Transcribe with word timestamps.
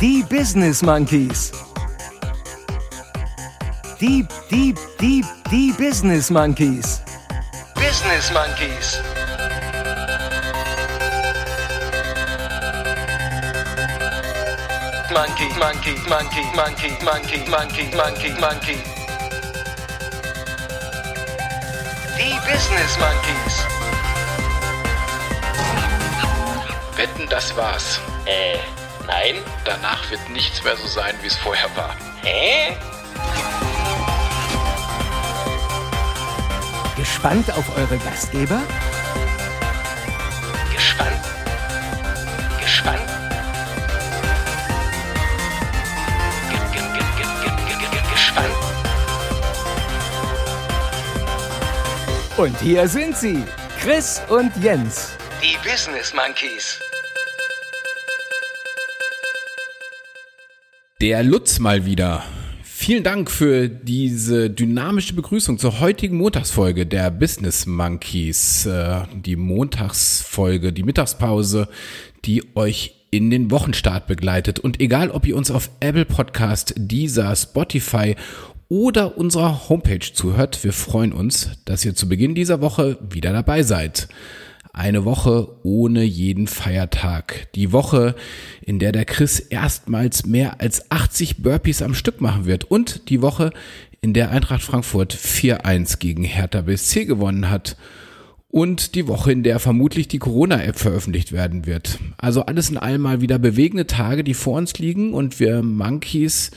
Die 0.00 0.24
Business 0.28 0.82
Monkeys. 0.82 1.52
Die, 4.00 4.26
die, 4.50 4.74
die, 5.00 5.24
die 5.50 5.72
Business 5.78 6.28
Monkeys. 6.28 7.00
Business 7.76 8.32
Monkeys. 8.32 9.00
Monkey, 15.12 15.48
monkey, 15.58 15.94
monkey, 16.08 16.42
monkey, 16.56 16.90
monkey, 17.04 17.48
monkey, 17.48 17.96
monkey, 17.96 18.40
monkey. 18.40 18.91
Business 22.44 22.98
Monkeys. 22.98 23.66
Wetten, 26.96 27.28
das 27.28 27.56
war's. 27.56 28.00
Äh, 28.26 28.58
nein? 29.06 29.36
Danach 29.64 30.10
wird 30.10 30.28
nichts 30.30 30.62
mehr 30.64 30.76
so 30.76 30.86
sein, 30.86 31.14
wie 31.22 31.28
es 31.28 31.36
vorher 31.36 31.68
war. 31.76 31.94
Hä? 32.22 32.76
Gespannt 36.96 37.52
auf 37.52 37.76
eure 37.76 37.98
Gastgeber? 37.98 38.60
Und 52.42 52.58
hier 52.60 52.88
sind 52.88 53.16
sie, 53.16 53.38
Chris 53.78 54.20
und 54.28 54.50
Jens. 54.60 55.10
Die 55.40 55.56
Business 55.58 56.12
Monkeys. 56.12 56.80
Der 61.00 61.22
Lutz 61.22 61.60
mal 61.60 61.86
wieder. 61.86 62.24
Vielen 62.64 63.04
Dank 63.04 63.30
für 63.30 63.68
diese 63.68 64.50
dynamische 64.50 65.14
Begrüßung 65.14 65.56
zur 65.56 65.78
heutigen 65.78 66.16
Montagsfolge 66.16 66.84
der 66.84 67.12
Business 67.12 67.64
Monkeys. 67.64 68.66
Äh, 68.66 69.02
Die 69.14 69.36
Montagsfolge, 69.36 70.72
die 70.72 70.82
Mittagspause, 70.82 71.68
die 72.24 72.42
euch 72.56 73.02
in 73.12 73.30
den 73.30 73.50
Wochenstart 73.50 74.06
begleitet. 74.06 74.58
Und 74.58 74.80
egal, 74.80 75.10
ob 75.10 75.26
ihr 75.26 75.36
uns 75.36 75.50
auf 75.50 75.70
Apple 75.78 76.06
Podcast, 76.06 76.74
Deezer, 76.76 77.36
Spotify 77.36 78.16
oder 78.72 79.18
unserer 79.18 79.68
Homepage 79.68 80.14
zuhört, 80.14 80.64
wir 80.64 80.72
freuen 80.72 81.12
uns, 81.12 81.50
dass 81.66 81.84
ihr 81.84 81.94
zu 81.94 82.08
Beginn 82.08 82.34
dieser 82.34 82.62
Woche 82.62 82.96
wieder 83.06 83.30
dabei 83.30 83.64
seid. 83.64 84.08
Eine 84.72 85.04
Woche 85.04 85.46
ohne 85.62 86.02
jeden 86.04 86.46
Feiertag. 86.46 87.52
Die 87.54 87.70
Woche, 87.72 88.14
in 88.62 88.78
der 88.78 88.92
der 88.92 89.04
Chris 89.04 89.40
erstmals 89.40 90.24
mehr 90.24 90.62
als 90.62 90.90
80 90.90 91.42
Burpees 91.42 91.82
am 91.82 91.92
Stück 91.92 92.22
machen 92.22 92.46
wird. 92.46 92.64
Und 92.64 93.10
die 93.10 93.20
Woche, 93.20 93.52
in 94.00 94.14
der 94.14 94.30
Eintracht 94.30 94.62
Frankfurt 94.62 95.14
4-1 95.14 95.98
gegen 95.98 96.24
Hertha 96.24 96.62
BSC 96.62 97.04
gewonnen 97.04 97.50
hat. 97.50 97.76
Und 98.48 98.94
die 98.94 99.06
Woche, 99.06 99.32
in 99.32 99.42
der 99.42 99.58
vermutlich 99.58 100.08
die 100.08 100.18
Corona-App 100.18 100.78
veröffentlicht 100.78 101.32
werden 101.32 101.66
wird. 101.66 101.98
Also 102.16 102.46
alles 102.46 102.70
in 102.70 102.78
allem 102.78 103.02
mal 103.02 103.20
wieder 103.20 103.38
bewegende 103.38 103.86
Tage, 103.86 104.24
die 104.24 104.34
vor 104.34 104.56
uns 104.56 104.78
liegen. 104.78 105.12
Und 105.12 105.40
wir 105.40 105.62
Monkeys, 105.62 106.52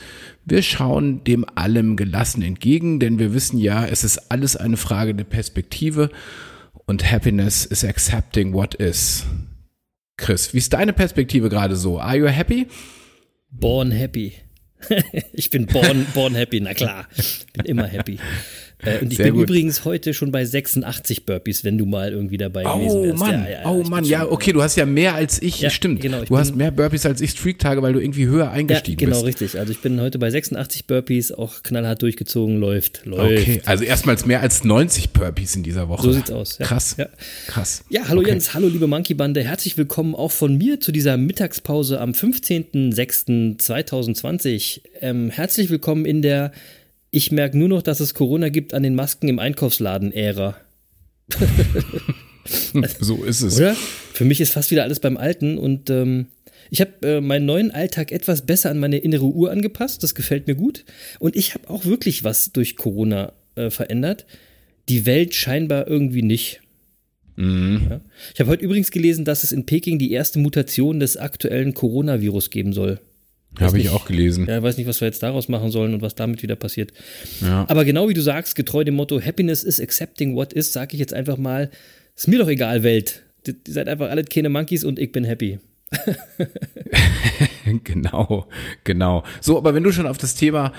wir 0.46 0.62
schauen 0.62 1.24
dem 1.24 1.44
allem 1.56 1.96
gelassen 1.96 2.40
entgegen, 2.40 3.00
denn 3.00 3.18
wir 3.18 3.34
wissen 3.34 3.58
ja, 3.58 3.84
es 3.84 4.04
ist 4.04 4.30
alles 4.30 4.56
eine 4.56 4.76
Frage 4.76 5.14
der 5.14 5.24
Perspektive. 5.24 6.08
Und 6.86 7.10
Happiness 7.10 7.66
is 7.66 7.84
accepting 7.84 8.52
what 8.54 8.74
is. 8.76 9.26
Chris, 10.16 10.54
wie 10.54 10.58
ist 10.58 10.72
deine 10.72 10.92
Perspektive 10.92 11.48
gerade 11.48 11.74
so? 11.74 11.98
Are 11.98 12.16
you 12.16 12.28
happy? 12.28 12.68
Born 13.50 13.90
happy. 13.90 14.34
ich 15.32 15.50
bin 15.50 15.66
born, 15.66 16.06
born 16.14 16.34
happy, 16.34 16.60
na 16.60 16.74
klar. 16.74 17.06
Bin 17.54 17.66
immer 17.66 17.86
happy. 17.86 18.18
Äh, 18.82 18.98
und 19.00 19.10
ich 19.10 19.16
Sehr 19.16 19.28
bin 19.28 19.36
gut. 19.36 19.44
übrigens 19.44 19.86
heute 19.86 20.12
schon 20.12 20.30
bei 20.32 20.44
86 20.44 21.24
Burpees, 21.24 21.64
wenn 21.64 21.78
du 21.78 21.86
mal 21.86 22.12
irgendwie 22.12 22.36
dabei 22.36 22.62
gewesen 22.62 22.90
Oh 22.98 23.04
wärst. 23.04 23.18
Mann, 23.18 23.44
Ja, 23.44 23.48
ja, 23.50 23.64
oh 23.70 23.82
Mann, 23.84 24.04
ja, 24.04 24.26
okay, 24.30 24.52
du 24.52 24.62
hast 24.62 24.76
ja 24.76 24.84
mehr 24.84 25.14
als 25.14 25.40
ich, 25.40 25.62
Ja, 25.62 25.70
stimmt. 25.70 26.02
genau, 26.02 26.20
ich 26.20 26.28
du 26.28 26.36
hast 26.36 26.54
mehr 26.54 26.70
Burpees 26.70 27.06
als 27.06 27.22
ich 27.22 27.30
Streak-Tage, 27.30 27.80
weil 27.80 27.94
du 27.94 28.00
irgendwie 28.00 28.26
höher 28.26 28.50
eingestiegen 28.50 28.98
genau, 28.98 29.22
bist. 29.22 29.40
richtig. 29.42 29.58
Also 29.58 29.72
ich 29.72 29.80
bin 29.80 29.98
heute 29.98 30.18
bei 30.18 30.28
86 30.30 30.86
Burpees, 30.86 31.32
auch 31.32 31.62
knallhart 31.62 32.02
durchgezogen, 32.02 32.58
läuft, 32.58 33.06
läuft. 33.06 33.40
Okay, 33.40 33.62
also 33.64 33.82
erstmals 33.82 34.26
mehr 34.26 34.42
als 34.42 34.62
90 34.62 35.08
Burpees 35.10 35.56
in 35.56 35.62
dieser 35.62 35.88
Woche. 35.88 36.02
So 36.02 36.12
sieht's 36.12 36.30
aus. 36.30 36.58
Krass, 36.58 36.96
Ja. 36.98 37.08
krass. 37.46 37.82
Ja, 37.88 38.02
hallo 38.08 38.20
Okay. 38.20 38.32
Jens, 38.32 38.52
hallo 38.52 38.68
liebe 38.68 38.86
Monkey 38.86 39.14
Bande, 39.14 39.42
herzlich 39.42 39.78
willkommen 39.78 40.14
auch 40.14 40.32
von 40.32 40.58
mir 40.58 40.80
zu 40.80 40.92
dieser 40.92 41.16
Mittagspause 41.16 41.98
am 41.98 42.10
15.06.2020. 42.12 44.75
Ähm, 45.00 45.30
herzlich 45.30 45.70
willkommen 45.70 46.04
in 46.04 46.22
der 46.22 46.52
Ich 47.10 47.32
merke 47.32 47.58
nur 47.58 47.68
noch, 47.68 47.82
dass 47.82 48.00
es 48.00 48.14
Corona 48.14 48.48
gibt 48.48 48.74
an 48.74 48.82
den 48.82 48.94
Masken 48.94 49.28
im 49.28 49.38
Einkaufsladen-Ära. 49.38 50.56
So 53.00 53.24
ist 53.24 53.42
es. 53.42 53.58
Oder? 53.58 53.74
Für 53.74 54.24
mich 54.24 54.40
ist 54.40 54.52
fast 54.52 54.70
wieder 54.70 54.84
alles 54.84 55.00
beim 55.00 55.16
Alten 55.16 55.58
und 55.58 55.90
ähm, 55.90 56.26
ich 56.70 56.80
habe 56.80 56.92
äh, 57.02 57.20
meinen 57.20 57.46
neuen 57.46 57.70
Alltag 57.70 58.12
etwas 58.12 58.46
besser 58.46 58.70
an 58.70 58.78
meine 58.78 58.98
innere 58.98 59.24
Uhr 59.24 59.50
angepasst. 59.50 60.02
Das 60.02 60.14
gefällt 60.14 60.46
mir 60.46 60.54
gut. 60.54 60.84
Und 61.18 61.36
ich 61.36 61.54
habe 61.54 61.68
auch 61.70 61.84
wirklich 61.84 62.24
was 62.24 62.52
durch 62.52 62.76
Corona 62.76 63.32
äh, 63.54 63.70
verändert. 63.70 64.26
Die 64.88 65.06
Welt 65.06 65.34
scheinbar 65.34 65.86
irgendwie 65.88 66.22
nicht. 66.22 66.60
Ja. 67.36 68.00
Ich 68.32 68.40
habe 68.40 68.50
heute 68.50 68.64
übrigens 68.64 68.90
gelesen, 68.90 69.26
dass 69.26 69.44
es 69.44 69.52
in 69.52 69.66
Peking 69.66 69.98
die 69.98 70.12
erste 70.12 70.38
Mutation 70.38 71.00
des 71.00 71.18
aktuellen 71.18 71.74
Coronavirus 71.74 72.48
geben 72.50 72.72
soll. 72.72 72.98
Habe 73.58 73.78
ich 73.78 73.90
auch 73.90 74.04
gelesen. 74.04 74.46
Ja, 74.48 74.62
weiß 74.62 74.76
nicht, 74.76 74.86
was 74.86 75.00
wir 75.00 75.06
jetzt 75.06 75.22
daraus 75.22 75.48
machen 75.48 75.70
sollen 75.70 75.94
und 75.94 76.02
was 76.02 76.14
damit 76.14 76.42
wieder 76.42 76.56
passiert. 76.56 76.92
Ja. 77.40 77.64
Aber 77.68 77.84
genau 77.84 78.08
wie 78.08 78.14
du 78.14 78.20
sagst, 78.20 78.54
getreu 78.54 78.84
dem 78.84 78.94
Motto 78.94 79.20
Happiness 79.20 79.62
is 79.62 79.80
accepting 79.80 80.36
what 80.36 80.52
is, 80.52 80.72
sage 80.72 80.94
ich 80.94 81.00
jetzt 81.00 81.14
einfach 81.14 81.36
mal, 81.36 81.70
ist 82.14 82.28
mir 82.28 82.38
doch 82.38 82.48
egal, 82.48 82.82
Welt. 82.82 83.22
Ihr 83.46 83.54
seid 83.68 83.88
einfach 83.88 84.10
alle 84.10 84.24
keine 84.24 84.48
Monkeys 84.48 84.84
und 84.84 84.98
ich 84.98 85.12
bin 85.12 85.24
happy. 85.24 85.58
Genau, 87.84 88.46
genau. 88.84 89.22
So, 89.40 89.58
aber 89.58 89.74
wenn 89.74 89.82
du 89.82 89.92
schon 89.92 90.06
auf 90.06 90.18
das 90.18 90.34
Thema 90.34 90.72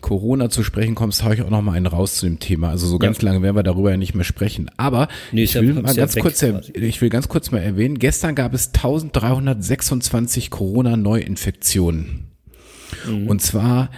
Corona 0.00 0.48
zu 0.50 0.62
sprechen 0.62 0.94
kommst, 0.94 1.22
hau 1.24 1.30
ich 1.32 1.42
auch 1.42 1.50
noch 1.50 1.62
mal 1.62 1.72
einen 1.72 1.86
raus 1.86 2.16
zu 2.16 2.26
dem 2.26 2.38
Thema. 2.38 2.70
Also 2.70 2.86
so 2.86 2.98
ganz 2.98 3.20
lange 3.22 3.42
werden 3.42 3.56
wir 3.56 3.62
darüber 3.62 3.90
ja 3.90 3.96
nicht 3.96 4.14
mehr 4.14 4.24
sprechen. 4.24 4.70
Aber 4.76 5.08
Nee, 5.32 5.42
ich 5.42 5.54
ja- 5.54 5.60
will 5.62 5.74
mal 5.74 5.86
ja 5.94 5.94
ganz 5.94 6.16
kurz, 6.16 6.42
ich 6.42 7.00
will 7.00 7.10
ganz 7.10 7.28
kurz 7.28 7.50
mal 7.50 7.58
erwähnen, 7.58 7.98
gestern 7.98 8.34
gab 8.34 8.54
es 8.54 8.72
1326 8.72 10.50
Corona-Neuinfektionen. 10.50 12.26
Mhm. 13.06 13.26
Und 13.28 13.40
zwar 13.42 13.90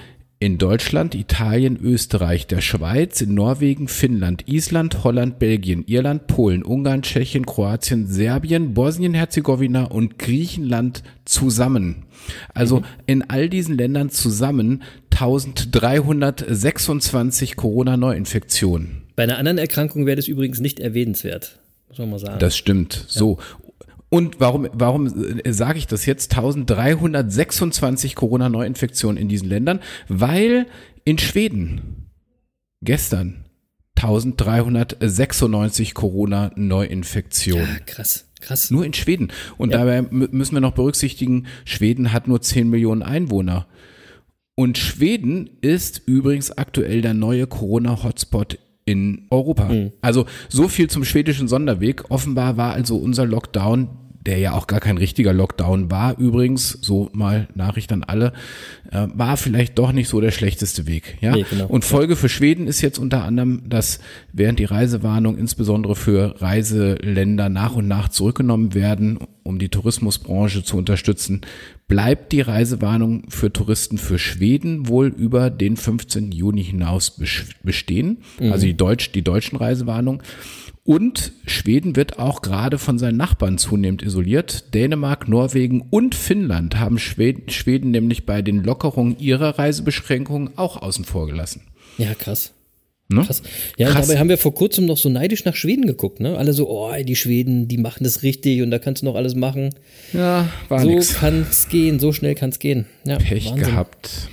in 0.43 0.59
Deutschland, 0.59 1.15
Italien, 1.15 1.79
Österreich, 1.81 2.49
der 2.49 2.61
Schweiz, 2.61 3.21
in 3.21 3.33
Norwegen, 3.33 3.87
Finnland, 3.87 4.49
Island, 4.49 5.05
Holland, 5.05 5.39
Belgien, 5.39 5.85
Irland, 5.87 6.27
Polen, 6.27 6.65
Ungarn, 6.65 7.03
Tschechien, 7.03 7.47
Kroatien, 7.47 8.09
Serbien, 8.09 8.75
Bosnien-Herzegowina 8.75 9.85
und 9.85 10.19
Griechenland 10.19 11.05
zusammen. 11.25 12.07
Also 12.55 12.81
Mhm. 12.81 12.85
in 13.07 13.23
all 13.31 13.49
diesen 13.49 13.79
Ländern 13.79 14.11
zusammen 14.11 14.83
1326 15.11 17.55
Corona-Neuinfektionen. 17.55 19.03
Bei 19.15 19.23
einer 19.23 19.39
anderen 19.39 19.59
Erkrankung 19.59 20.07
wäre 20.07 20.17
das 20.17 20.27
übrigens 20.27 20.59
nicht 20.59 20.81
erwähnenswert. 20.81 21.61
Muss 21.89 21.99
man 21.99 22.11
mal 22.11 22.19
sagen. 22.19 22.39
Das 22.39 22.57
stimmt. 22.57 23.05
So. 23.07 23.39
Und 24.13 24.41
warum, 24.41 24.69
warum 24.75 25.07
äh, 25.43 25.53
sage 25.55 25.79
ich 25.79 25.87
das 25.87 26.05
jetzt? 26.05 26.33
1326 26.37 28.15
Corona-Neuinfektionen 28.15 29.17
in 29.17 29.29
diesen 29.29 29.49
Ländern, 29.49 29.81
weil 30.07 30.67
in 31.05 31.17
Schweden 31.17 32.11
gestern 32.83 33.47
1396 33.97 35.95
Corona-Neuinfektionen. 35.95 37.67
ah, 37.67 37.79
krass, 37.87 38.27
krass. 38.41 38.71
Nur 38.71 38.85
in 38.85 38.93
Schweden. 38.93 39.29
Und 39.59 39.73
dabei 39.73 40.01
mü- 40.01 40.29
müssen 40.31 40.55
wir 40.55 40.61
noch 40.61 40.75
berücksichtigen, 40.75 41.47
Schweden 41.65 42.13
hat 42.13 42.29
nur 42.29 42.41
10 42.41 42.69
Millionen 42.69 43.03
Einwohner. 43.03 43.67
Und 44.55 44.77
Schweden 44.77 45.49
ist 45.63 46.03
übrigens 46.07 46.51
aktuell 46.51 47.01
der 47.01 47.15
neue 47.15 47.47
Corona-Hotspot 47.47 48.59
in 48.85 49.27
Europa. 49.31 49.71
Also 50.03 50.27
so 50.49 50.69
viel 50.69 50.91
zum 50.91 51.05
schwedischen 51.05 51.49
Sonderweg. 51.49 52.11
Offenbar 52.11 52.57
war 52.57 52.75
also 52.75 52.97
unser 52.97 53.25
Lockdown, 53.25 53.89
der 54.27 54.39
ja 54.39 54.53
auch 54.53 54.67
gar 54.67 54.81
kein 54.81 54.99
richtiger 54.99 55.33
Lockdown 55.33 55.91
war, 55.91 56.19
übrigens, 56.19 56.79
so 56.81 57.11
mal 57.13 57.49
Nachricht 57.55 57.93
an 57.93 58.05
alle, 58.05 58.33
äh, 58.91 59.07
war 59.15 59.37
vielleicht 59.37 59.79
doch 59.79 59.93
nicht 59.93 60.09
so 60.09 60.21
der 60.21 60.31
schlechteste 60.31 60.87
Weg. 60.87 61.19
Ja? 61.21 61.33
Nee, 61.33 61.45
genau. 61.49 61.67
Und 61.67 61.85
Folge 61.85 62.17
für 62.17 62.29
Schweden 62.29 62.67
ist 62.67 62.81
jetzt 62.81 62.99
unter 62.99 63.25
anderem, 63.25 63.63
dass 63.69 63.99
während 64.33 64.59
die 64.59 64.65
Reisewarnung 64.65 65.37
insbesondere 65.37 65.97
für 65.97 66.41
Reiseländer 66.41 67.49
nach 67.49 67.75
und 67.75 67.89
nach 67.89 68.09
zurückgenommen 68.09 68.75
werden 68.75 69.19
um 69.45 69.59
die 69.59 69.69
Tourismusbranche 69.69 70.63
zu 70.63 70.77
unterstützen, 70.77 71.43
bleibt 71.89 72.33
die 72.33 72.41
Reisewarnung 72.41 73.25
für 73.29 73.53
Touristen 73.53 73.99
für 73.99 74.19
Schweden 74.19 74.89
wohl 74.89 75.09
über 75.09 75.51
den 75.51 75.77
15. 75.77 76.33
Juni 76.33 76.65
hinaus 76.65 77.21
bestehen. 77.63 78.19
Mhm. 78.41 78.53
Also 78.53 78.67
die, 78.67 78.77
Deutsch, 78.77 79.13
die 79.13 79.23
deutschen 79.23 79.59
Reisewarnungen. 79.59 80.23
Und 80.85 81.33
Schweden 81.47 81.95
wird 81.95 82.19
auch 82.19 82.43
gerade 82.43 82.77
von 82.77 82.99
seinen 82.99 83.17
Nachbarn 83.17 83.57
zunehmend 83.57 84.03
isoliert. 84.03 84.75
Dänemark, 84.75 85.29
Norwegen 85.29 85.81
und 85.91 86.15
Finnland 86.17 86.79
haben 86.81 86.99
Schweden, 86.99 87.49
Schweden 87.51 87.93
nämlich 87.93 88.27
bei 88.27 88.43
den 88.43 88.65
Lockerungen 88.65 89.17
ihrer 89.21 89.59
Reisebeschränkungen 89.61 90.51
auch 90.57 90.83
außen 90.83 91.05
vor 91.05 91.27
gelassen. 91.29 91.63
Ja, 91.99 92.15
krass. 92.15 92.53
Ne? 93.09 93.23
Krass. 93.25 93.43
Ja, 93.77 93.91
Krass. 93.91 94.07
dabei 94.09 94.19
haben 94.19 94.29
wir 94.29 94.39
vor 94.39 94.55
kurzem 94.55 94.87
noch 94.87 94.97
so 94.97 95.09
neidisch 95.09 95.45
nach 95.45 95.55
Schweden 95.55 95.87
geguckt, 95.87 96.19
ne? 96.21 96.37
Alle 96.39 96.53
so, 96.53 96.69
oh, 96.69 96.91
die 97.05 97.15
Schweden, 97.17 97.69
die 97.69 97.77
machen 97.77 98.03
das 98.05 98.23
richtig 98.23 98.63
und 98.63 98.71
da 98.71 98.79
kannst 98.79 99.03
du 99.03 99.07
noch 99.07 99.15
alles 99.17 99.35
machen. 99.37 99.75
Ja, 100.13 100.49
war 100.69 100.81
So 100.81 100.89
nix. 100.89 101.15
kann's 101.15 101.69
gehen, 101.69 102.01
so 102.01 102.13
schnell 102.13 102.35
kann's 102.35 102.59
gehen. 102.59 102.87
Ja, 103.05 103.19
Pech 103.19 103.51
Wahnsinn. 103.51 103.65
gehabt. 103.67 104.29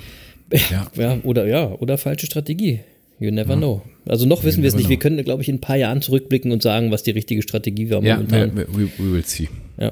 Ja. 0.72 0.88
ja, 0.96 1.18
oder 1.24 1.46
ja, 1.46 1.72
oder 1.74 1.98
falsche 2.00 2.26
Strategie. 2.26 2.80
You 3.20 3.32
never 3.32 3.54
ja. 3.54 3.58
know. 3.58 3.82
Also 4.06 4.26
noch 4.26 4.44
wissen 4.44 4.64
wir 4.64 4.70
es 4.70 4.76
nicht. 4.76 4.86
Know. 4.86 4.92
Wir 4.92 5.00
können, 5.00 5.24
glaube 5.24 5.42
ich, 5.42 5.50
in 5.50 5.56
ein 5.56 5.62
paar 5.62 5.76
Jahren 5.76 6.02
zurückblicken 6.02 6.52
und 6.52 6.62
sagen, 6.62 6.92
was 6.92 7.04
die 7.04 7.12
richtige 7.12 7.42
Strategie 7.42 7.90
war 7.90 8.04
ja, 8.04 8.16
momentan. 8.16 8.58
Ja, 8.58 8.68
we, 8.68 8.90
we 8.98 9.14
will 9.14 9.26
see. 9.26 9.50
Ja. 9.80 9.92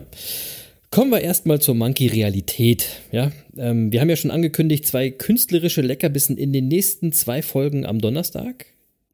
Kommen 0.89 1.11
wir 1.11 1.21
erstmal 1.21 1.59
zur 1.59 1.75
Monkey-Realität. 1.75 2.87
Ja, 3.11 3.31
ähm, 3.57 3.91
wir 3.91 3.99
haben 3.99 4.09
ja 4.09 4.15
schon 4.15 4.31
angekündigt, 4.31 4.87
zwei 4.87 5.09
künstlerische 5.09 5.81
Leckerbissen 5.81 6.37
in 6.37 6.53
den 6.53 6.69
nächsten 6.69 7.11
zwei 7.11 7.41
Folgen 7.41 7.85
am 7.85 7.99
Donnerstag 7.99 8.65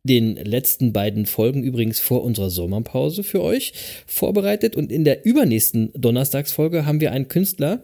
den 0.03 0.35
letzten 0.35 0.91
beiden 0.91 1.25
Folgen 1.25 1.63
übrigens 1.63 1.99
vor 1.99 2.23
unserer 2.23 2.49
Sommerpause 2.49 3.23
für 3.23 3.41
euch 3.41 3.73
vorbereitet. 4.05 4.75
Und 4.75 4.91
in 4.91 5.05
der 5.05 5.25
übernächsten 5.25 5.91
Donnerstagsfolge 5.95 6.85
haben 6.85 6.99
wir 6.99 7.13
einen 7.13 7.29
Künstler 7.29 7.81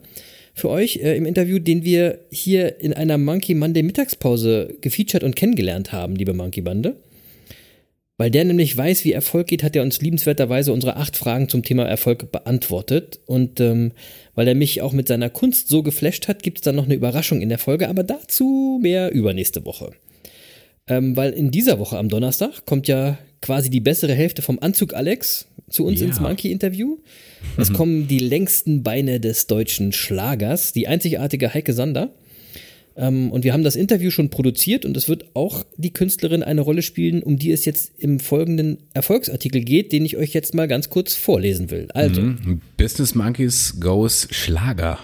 für 0.59 0.69
euch 0.69 0.97
äh, 0.97 1.17
im 1.17 1.25
Interview, 1.25 1.59
den 1.59 1.83
wir 1.83 2.19
hier 2.29 2.79
in 2.79 2.93
einer 2.93 3.17
Monkey 3.17 3.55
Monday 3.55 3.83
Mittagspause 3.83 4.75
gefeatured 4.81 5.23
und 5.23 5.35
kennengelernt 5.35 5.91
haben, 5.91 6.15
liebe 6.15 6.33
Monkey 6.33 6.61
Bande. 6.61 6.95
Weil 8.17 8.31
der 8.31 8.43
nämlich 8.43 8.75
weiß, 8.75 9.05
wie 9.05 9.13
Erfolg 9.13 9.47
geht, 9.47 9.63
hat 9.63 9.77
er 9.77 9.81
uns 9.81 10.01
liebenswerterweise 10.01 10.73
unsere 10.73 10.97
acht 10.97 11.15
Fragen 11.15 11.47
zum 11.47 11.63
Thema 11.63 11.85
Erfolg 11.85 12.33
beantwortet. 12.33 13.21
Und 13.25 13.61
ähm, 13.61 13.93
weil 14.35 14.45
er 14.45 14.55
mich 14.55 14.81
auch 14.81 14.91
mit 14.91 15.07
seiner 15.07 15.29
Kunst 15.29 15.69
so 15.69 15.83
geflasht 15.83 16.27
hat, 16.27 16.43
gibt 16.43 16.57
es 16.57 16.63
dann 16.63 16.75
noch 16.75 16.83
eine 16.83 16.95
Überraschung 16.95 17.41
in 17.41 17.47
der 17.47 17.59
Folge, 17.59 17.87
aber 17.87 18.03
dazu 18.03 18.77
mehr 18.81 19.13
übernächste 19.13 19.63
Woche. 19.63 19.91
Ähm, 20.87 21.15
weil 21.15 21.31
in 21.31 21.49
dieser 21.49 21.79
Woche 21.79 21.97
am 21.97 22.09
Donnerstag 22.09 22.65
kommt 22.65 22.89
ja 22.89 23.17
quasi 23.41 23.69
die 23.69 23.79
bessere 23.79 24.13
Hälfte 24.13 24.41
vom 24.41 24.59
Anzug 24.59 24.93
Alex 24.93 25.47
zu 25.69 25.85
uns 25.85 25.99
ja. 25.99 26.07
ins 26.07 26.19
Monkey-Interview. 26.19 26.97
Es 27.57 27.69
mhm. 27.69 27.73
kommen 27.73 28.07
die 28.07 28.19
längsten 28.19 28.83
Beine 28.83 29.19
des 29.19 29.47
deutschen 29.47 29.91
Schlagers, 29.91 30.73
die 30.73 30.87
einzigartige 30.87 31.53
Heike 31.53 31.73
Sander. 31.73 32.11
Ähm, 32.99 33.31
und 33.31 33.43
wir 33.43 33.53
haben 33.53 33.63
das 33.63 33.75
Interview 33.75 34.11
schon 34.11 34.29
produziert 34.29 34.83
und 34.85 34.97
es 34.97 35.07
wird 35.07 35.25
auch 35.33 35.63
die 35.77 35.93
Künstlerin 35.93 36.43
eine 36.43 36.61
Rolle 36.61 36.81
spielen, 36.81 37.23
um 37.23 37.37
die 37.37 37.51
es 37.51 37.63
jetzt 37.65 37.93
im 37.97 38.19
folgenden 38.19 38.79
Erfolgsartikel 38.93 39.61
geht, 39.61 39.93
den 39.93 40.03
ich 40.03 40.17
euch 40.17 40.33
jetzt 40.33 40.53
mal 40.53 40.67
ganz 40.67 40.89
kurz 40.89 41.15
vorlesen 41.15 41.71
will. 41.71 41.87
Also. 41.93 42.21
Mhm. 42.21 42.61
Business 42.77 43.15
Monkeys 43.15 43.77
goes 43.79 44.27
Schlager. 44.31 44.99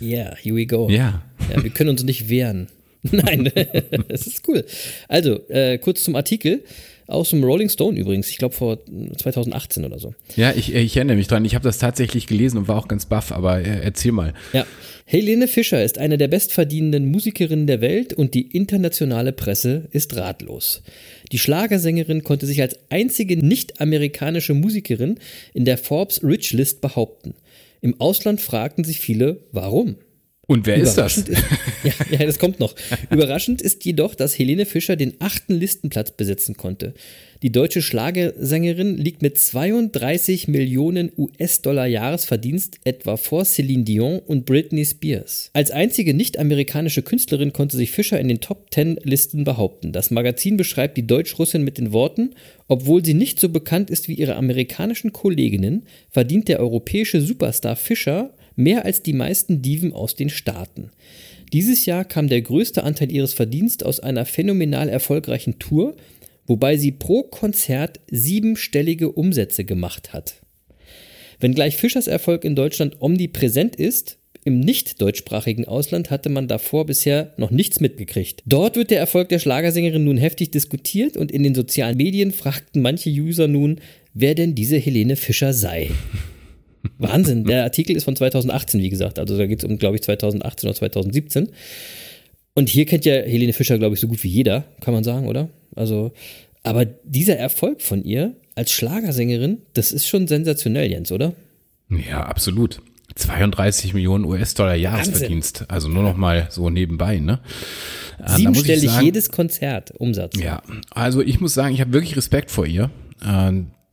Yeah, 0.00 0.34
here 0.36 0.54
we 0.54 0.66
go. 0.66 0.88
Ja. 0.90 1.22
ja 1.50 1.62
wir 1.62 1.70
können 1.70 1.90
uns 1.90 2.04
nicht 2.04 2.28
wehren. 2.28 2.68
Nein, 3.02 3.46
es 4.08 4.26
ist 4.26 4.46
cool. 4.46 4.64
Also, 5.08 5.48
äh, 5.48 5.78
kurz 5.78 6.04
zum 6.04 6.16
Artikel. 6.16 6.62
Aus 7.10 7.30
dem 7.30 7.42
Rolling 7.42 7.68
Stone 7.68 7.98
übrigens, 7.98 8.30
ich 8.30 8.38
glaube 8.38 8.54
vor 8.54 8.78
2018 9.16 9.84
oder 9.84 9.98
so. 9.98 10.14
Ja, 10.36 10.52
ich, 10.52 10.72
ich 10.72 10.96
erinnere 10.96 11.16
mich 11.16 11.26
dran. 11.26 11.44
Ich 11.44 11.56
habe 11.56 11.64
das 11.64 11.78
tatsächlich 11.78 12.28
gelesen 12.28 12.56
und 12.56 12.68
war 12.68 12.78
auch 12.78 12.86
ganz 12.86 13.06
baff, 13.06 13.32
aber 13.32 13.58
äh, 13.58 13.80
erzähl 13.82 14.12
mal. 14.12 14.32
Ja. 14.52 14.64
Helene 15.06 15.48
Fischer 15.48 15.82
ist 15.82 15.98
eine 15.98 16.18
der 16.18 16.28
bestverdienenden 16.28 17.06
Musikerinnen 17.06 17.66
der 17.66 17.80
Welt 17.80 18.12
und 18.12 18.34
die 18.34 18.42
internationale 18.56 19.32
Presse 19.32 19.88
ist 19.90 20.14
ratlos. 20.14 20.82
Die 21.32 21.38
Schlagersängerin 21.38 22.22
konnte 22.22 22.46
sich 22.46 22.62
als 22.62 22.78
einzige 22.90 23.36
nicht-amerikanische 23.36 24.54
Musikerin 24.54 25.18
in 25.52 25.64
der 25.64 25.78
Forbes 25.78 26.22
Rich 26.22 26.52
List 26.52 26.80
behaupten. 26.80 27.34
Im 27.80 28.00
Ausland 28.00 28.40
fragten 28.40 28.84
sich 28.84 29.00
viele, 29.00 29.38
warum? 29.50 29.96
Und 30.50 30.66
wer 30.66 30.78
ist 30.78 30.96
das? 30.96 31.16
Ist, 31.16 31.28
ja, 31.84 31.92
ja, 32.10 32.26
das 32.26 32.40
kommt 32.40 32.58
noch. 32.58 32.74
Überraschend 33.08 33.62
ist 33.62 33.84
jedoch, 33.84 34.16
dass 34.16 34.36
Helene 34.36 34.66
Fischer 34.66 34.96
den 34.96 35.14
achten 35.20 35.54
Listenplatz 35.54 36.10
besetzen 36.10 36.56
konnte. 36.56 36.92
Die 37.44 37.52
deutsche 37.52 37.82
Schlagersängerin 37.82 38.98
liegt 38.98 39.22
mit 39.22 39.38
32 39.38 40.48
Millionen 40.48 41.12
US-Dollar 41.16 41.86
Jahresverdienst 41.86 42.80
etwa 42.82 43.16
vor 43.16 43.44
Celine 43.44 43.84
Dion 43.84 44.18
und 44.18 44.44
Britney 44.44 44.84
Spears. 44.84 45.50
Als 45.52 45.70
einzige 45.70 46.14
nicht-amerikanische 46.14 47.02
Künstlerin 47.02 47.52
konnte 47.52 47.76
sich 47.76 47.92
Fischer 47.92 48.18
in 48.18 48.26
den 48.26 48.40
Top 48.40 48.74
10 48.74 48.98
Listen 49.04 49.44
behaupten. 49.44 49.92
Das 49.92 50.10
Magazin 50.10 50.56
beschreibt 50.56 50.96
die 50.96 51.06
Deutsch-Russin 51.06 51.62
mit 51.62 51.78
den 51.78 51.92
Worten, 51.92 52.34
obwohl 52.66 53.04
sie 53.04 53.14
nicht 53.14 53.38
so 53.38 53.50
bekannt 53.50 53.88
ist 53.88 54.08
wie 54.08 54.14
ihre 54.14 54.34
amerikanischen 54.34 55.12
Kolleginnen, 55.12 55.86
verdient 56.10 56.48
der 56.48 56.58
europäische 56.58 57.20
Superstar 57.20 57.76
Fischer 57.76 58.32
mehr 58.60 58.84
als 58.84 59.02
die 59.02 59.12
meisten 59.12 59.62
Diven 59.62 59.92
aus 59.92 60.14
den 60.14 60.30
Staaten. 60.30 60.90
Dieses 61.52 61.86
Jahr 61.86 62.04
kam 62.04 62.28
der 62.28 62.42
größte 62.42 62.84
Anteil 62.84 63.10
ihres 63.10 63.34
Verdienstes 63.34 63.86
aus 63.86 64.00
einer 64.00 64.24
phänomenal 64.24 64.88
erfolgreichen 64.88 65.58
Tour, 65.58 65.96
wobei 66.46 66.76
sie 66.76 66.92
pro 66.92 67.24
Konzert 67.24 68.00
siebenstellige 68.10 69.10
Umsätze 69.10 69.64
gemacht 69.64 70.12
hat. 70.12 70.34
Wenngleich 71.40 71.76
Fischers 71.76 72.06
Erfolg 72.06 72.44
in 72.44 72.54
Deutschland 72.54 72.96
omnipräsent 73.00 73.74
ist, 73.74 74.18
im 74.44 74.60
nicht 74.60 75.02
deutschsprachigen 75.02 75.66
Ausland 75.66 76.10
hatte 76.10 76.30
man 76.30 76.48
davor 76.48 76.86
bisher 76.86 77.34
noch 77.36 77.50
nichts 77.50 77.80
mitgekriegt. 77.80 78.42
Dort 78.46 78.76
wird 78.76 78.90
der 78.90 78.98
Erfolg 78.98 79.28
der 79.28 79.38
Schlagersängerin 79.38 80.04
nun 80.04 80.16
heftig 80.16 80.50
diskutiert 80.50 81.16
und 81.16 81.30
in 81.30 81.42
den 81.42 81.54
sozialen 81.54 81.96
Medien 81.96 82.32
fragten 82.32 82.80
manche 82.80 83.10
User 83.10 83.48
nun, 83.48 83.80
wer 84.14 84.34
denn 84.34 84.54
diese 84.54 84.78
Helene 84.78 85.16
Fischer 85.16 85.52
sei. 85.52 85.90
Wahnsinn. 86.98 87.44
Der 87.44 87.64
Artikel 87.64 87.96
ist 87.96 88.04
von 88.04 88.16
2018, 88.16 88.80
wie 88.80 88.90
gesagt. 88.90 89.18
Also 89.18 89.36
da 89.36 89.46
geht 89.46 89.58
es 89.58 89.64
um, 89.64 89.78
glaube 89.78 89.96
ich, 89.96 90.02
2018 90.02 90.68
oder 90.68 90.76
2017. 90.76 91.48
Und 92.54 92.68
hier 92.68 92.84
kennt 92.86 93.04
ja 93.04 93.14
Helene 93.14 93.52
Fischer, 93.52 93.78
glaube 93.78 93.94
ich, 93.94 94.00
so 94.00 94.08
gut 94.08 94.22
wie 94.24 94.28
jeder, 94.28 94.64
kann 94.80 94.94
man 94.94 95.04
sagen, 95.04 95.28
oder? 95.28 95.48
Also, 95.76 96.12
aber 96.62 96.84
dieser 96.84 97.36
Erfolg 97.36 97.80
von 97.80 98.04
ihr 98.04 98.34
als 98.54 98.72
Schlagersängerin, 98.72 99.58
das 99.74 99.92
ist 99.92 100.06
schon 100.06 100.26
sensationell, 100.26 100.90
Jens, 100.90 101.12
oder? 101.12 101.32
Ja, 101.88 102.24
absolut. 102.24 102.80
32 103.14 103.94
Millionen 103.94 104.24
US-Dollar 104.24 104.74
Jahresverdienst. 104.74 105.64
Also 105.68 105.88
nur 105.88 106.02
noch 106.02 106.16
mal 106.16 106.46
so 106.50 106.70
nebenbei, 106.70 107.18
ne? 107.18 107.40
Äh, 108.24 108.36
Siebenstellig 108.36 108.90
jedes 109.00 109.30
Konzert 109.30 109.92
Umsatz. 109.98 110.38
Ja, 110.38 110.62
also 110.90 111.20
ich 111.20 111.40
muss 111.40 111.54
sagen, 111.54 111.74
ich 111.74 111.80
habe 111.80 111.92
wirklich 111.92 112.16
Respekt 112.16 112.50
vor 112.50 112.66
ihr. 112.66 112.90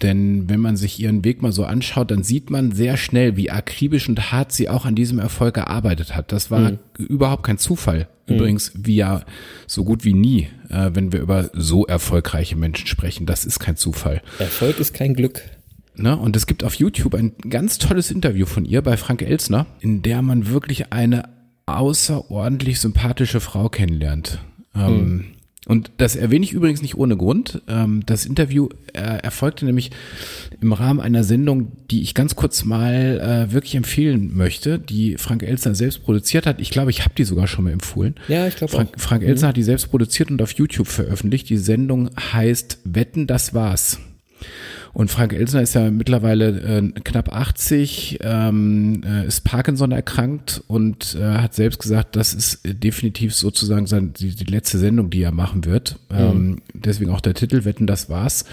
Denn 0.01 0.47
wenn 0.47 0.59
man 0.59 0.77
sich 0.77 0.99
ihren 0.99 1.23
Weg 1.23 1.41
mal 1.41 1.51
so 1.51 1.65
anschaut, 1.65 2.11
dann 2.11 2.21
sieht 2.21 2.51
man 2.51 2.71
sehr 2.71 2.97
schnell, 2.97 3.35
wie 3.35 3.49
akribisch 3.49 4.07
und 4.07 4.31
hart 4.31 4.51
sie 4.51 4.69
auch 4.69 4.85
an 4.85 4.93
diesem 4.93 5.17
Erfolg 5.17 5.55
gearbeitet 5.55 6.15
hat. 6.15 6.31
Das 6.31 6.51
war 6.51 6.71
mhm. 6.71 6.79
überhaupt 6.97 7.43
kein 7.43 7.57
Zufall. 7.57 8.07
Mhm. 8.27 8.35
Übrigens, 8.35 8.71
wie 8.75 8.95
ja 8.95 9.21
so 9.65 9.83
gut 9.83 10.03
wie 10.03 10.13
nie, 10.13 10.49
äh, 10.69 10.91
wenn 10.93 11.11
wir 11.11 11.19
über 11.19 11.49
so 11.53 11.87
erfolgreiche 11.87 12.55
Menschen 12.55 12.85
sprechen. 12.85 13.25
Das 13.25 13.43
ist 13.43 13.59
kein 13.59 13.75
Zufall. 13.75 14.21
Erfolg 14.37 14.79
ist 14.79 14.93
kein 14.93 15.15
Glück. 15.15 15.41
Ne? 15.95 16.15
Und 16.15 16.35
es 16.35 16.45
gibt 16.45 16.63
auf 16.63 16.75
YouTube 16.75 17.15
ein 17.15 17.33
ganz 17.49 17.79
tolles 17.79 18.11
Interview 18.11 18.45
von 18.45 18.65
ihr 18.65 18.83
bei 18.83 18.97
Frank 18.97 19.23
Elsner, 19.23 19.65
in 19.79 20.03
der 20.03 20.21
man 20.21 20.47
wirklich 20.47 20.93
eine 20.93 21.29
außerordentlich 21.65 22.79
sympathische 22.79 23.39
Frau 23.39 23.67
kennenlernt. 23.67 24.39
Ähm, 24.75 24.99
mhm. 24.99 25.25
Und 25.67 25.91
das 25.97 26.15
erwähne 26.15 26.45
ich 26.45 26.53
übrigens 26.53 26.81
nicht 26.81 26.95
ohne 26.95 27.17
Grund. 27.17 27.61
Ähm, 27.67 28.03
das 28.05 28.25
Interview 28.25 28.69
äh, 28.93 29.01
erfolgte 29.01 29.65
nämlich 29.65 29.91
im 30.61 30.71
Rahmen 30.71 31.01
einer 31.01 31.25
Sendung, 31.25 31.73
die 31.91 32.01
ich 32.01 32.13
ganz 32.13 32.35
kurz 32.35 32.63
mal 32.63 33.49
äh, 33.49 33.53
wirklich 33.53 33.75
empfehlen 33.75 34.35
möchte, 34.35 34.79
die 34.79 35.17
Frank 35.17 35.43
Elsner 35.43 35.75
selbst 35.75 36.03
produziert 36.03 36.45
hat. 36.45 36.61
Ich 36.61 36.69
glaube, 36.69 36.91
ich 36.91 37.03
habe 37.03 37.15
die 37.15 37.25
sogar 37.25 37.47
schon 37.47 37.65
mal 37.65 37.73
empfohlen. 37.73 38.15
Ja, 38.29 38.47
ich 38.47 38.55
glaube 38.55 38.71
Frank, 38.71 38.91
auch. 38.95 39.01
Frank 39.01 39.23
Elsner 39.23 39.47
mhm. 39.47 39.49
hat 39.49 39.57
die 39.57 39.63
selbst 39.63 39.89
produziert 39.89 40.31
und 40.31 40.41
auf 40.41 40.53
YouTube 40.53 40.87
veröffentlicht. 40.87 41.49
Die 41.49 41.57
Sendung 41.57 42.09
heißt 42.17 42.79
Wetten, 42.85 43.27
das 43.27 43.53
war's. 43.53 43.99
Und 44.97 45.11
Frank 45.11 45.31
Elsner 45.31 45.61
ist 45.61 45.75
ja 45.75 45.91
mittlerweile 45.91 46.47
äh, 46.47 46.91
knapp 47.03 47.31
80, 47.31 48.17
ähm, 48.23 49.03
äh, 49.05 49.27
ist 49.27 49.41
Parkinson 49.41 49.91
erkrankt 49.91 50.63
und 50.65 51.15
äh, 51.21 51.23
hat 51.23 51.53
selbst 51.53 51.77
gesagt, 51.77 52.15
das 52.15 52.33
ist 52.33 52.61
definitiv 52.63 53.35
sozusagen 53.35 53.85
sein, 53.85 54.13
die, 54.13 54.33
die 54.33 54.45
letzte 54.45 54.79
Sendung, 54.79 55.11
die 55.11 55.21
er 55.21 55.31
machen 55.31 55.65
wird. 55.65 55.99
Mhm. 56.09 56.17
Ähm, 56.17 56.61
deswegen 56.73 57.11
auch 57.11 57.21
der 57.21 57.35
Titel, 57.35 57.63
Wetten, 57.63 57.85
das 57.85 58.09
war's. 58.09 58.45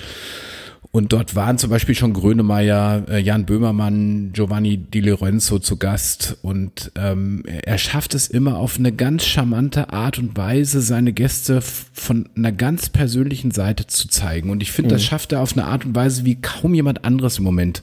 Und 0.90 1.12
dort 1.12 1.34
waren 1.34 1.58
zum 1.58 1.70
Beispiel 1.70 1.94
schon 1.94 2.12
Grönemeyer, 2.12 3.04
äh, 3.08 3.18
Jan 3.18 3.46
Böhmermann, 3.46 4.30
Giovanni 4.32 4.76
Di 4.76 5.00
Lorenzo 5.00 5.58
zu 5.58 5.76
Gast. 5.76 6.38
Und 6.42 6.92
ähm, 6.94 7.42
er 7.46 7.78
schafft 7.78 8.14
es 8.14 8.28
immer 8.28 8.58
auf 8.58 8.78
eine 8.78 8.92
ganz 8.92 9.24
charmante 9.24 9.92
Art 9.92 10.18
und 10.18 10.36
Weise, 10.36 10.80
seine 10.80 11.12
Gäste 11.12 11.60
von 11.60 12.28
einer 12.36 12.52
ganz 12.52 12.88
persönlichen 12.88 13.50
Seite 13.50 13.86
zu 13.86 14.08
zeigen. 14.08 14.50
Und 14.50 14.62
ich 14.62 14.72
finde, 14.72 14.90
mhm. 14.90 14.94
das 14.94 15.04
schafft 15.04 15.32
er 15.32 15.40
auf 15.40 15.54
eine 15.54 15.66
Art 15.66 15.84
und 15.84 15.94
Weise, 15.94 16.24
wie 16.24 16.36
kaum 16.36 16.74
jemand 16.74 17.04
anderes 17.04 17.38
im 17.38 17.44
Moment 17.44 17.82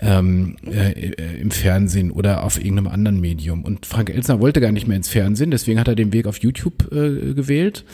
ähm, 0.00 0.56
äh, 0.66 0.90
äh, 0.90 1.40
im 1.40 1.50
Fernsehen 1.50 2.10
oder 2.10 2.42
auf 2.44 2.58
irgendeinem 2.58 2.88
anderen 2.88 3.20
Medium. 3.20 3.64
Und 3.64 3.86
Frank 3.86 4.10
Elsner 4.10 4.40
wollte 4.40 4.60
gar 4.60 4.72
nicht 4.72 4.86
mehr 4.86 4.96
ins 4.96 5.08
Fernsehen, 5.08 5.50
deswegen 5.50 5.78
hat 5.78 5.88
er 5.88 5.94
den 5.94 6.12
Weg 6.12 6.26
auf 6.26 6.38
YouTube 6.38 6.90
äh, 6.92 7.34
gewählt. 7.34 7.84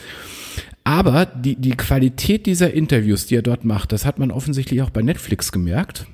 Aber 0.86 1.26
die, 1.26 1.56
die 1.56 1.76
Qualität 1.76 2.46
dieser 2.46 2.72
Interviews, 2.72 3.26
die 3.26 3.34
er 3.34 3.42
dort 3.42 3.64
macht, 3.64 3.90
das 3.90 4.06
hat 4.06 4.20
man 4.20 4.30
offensichtlich 4.30 4.82
auch 4.82 4.90
bei 4.90 5.02
Netflix 5.02 5.50
gemerkt. 5.50 6.06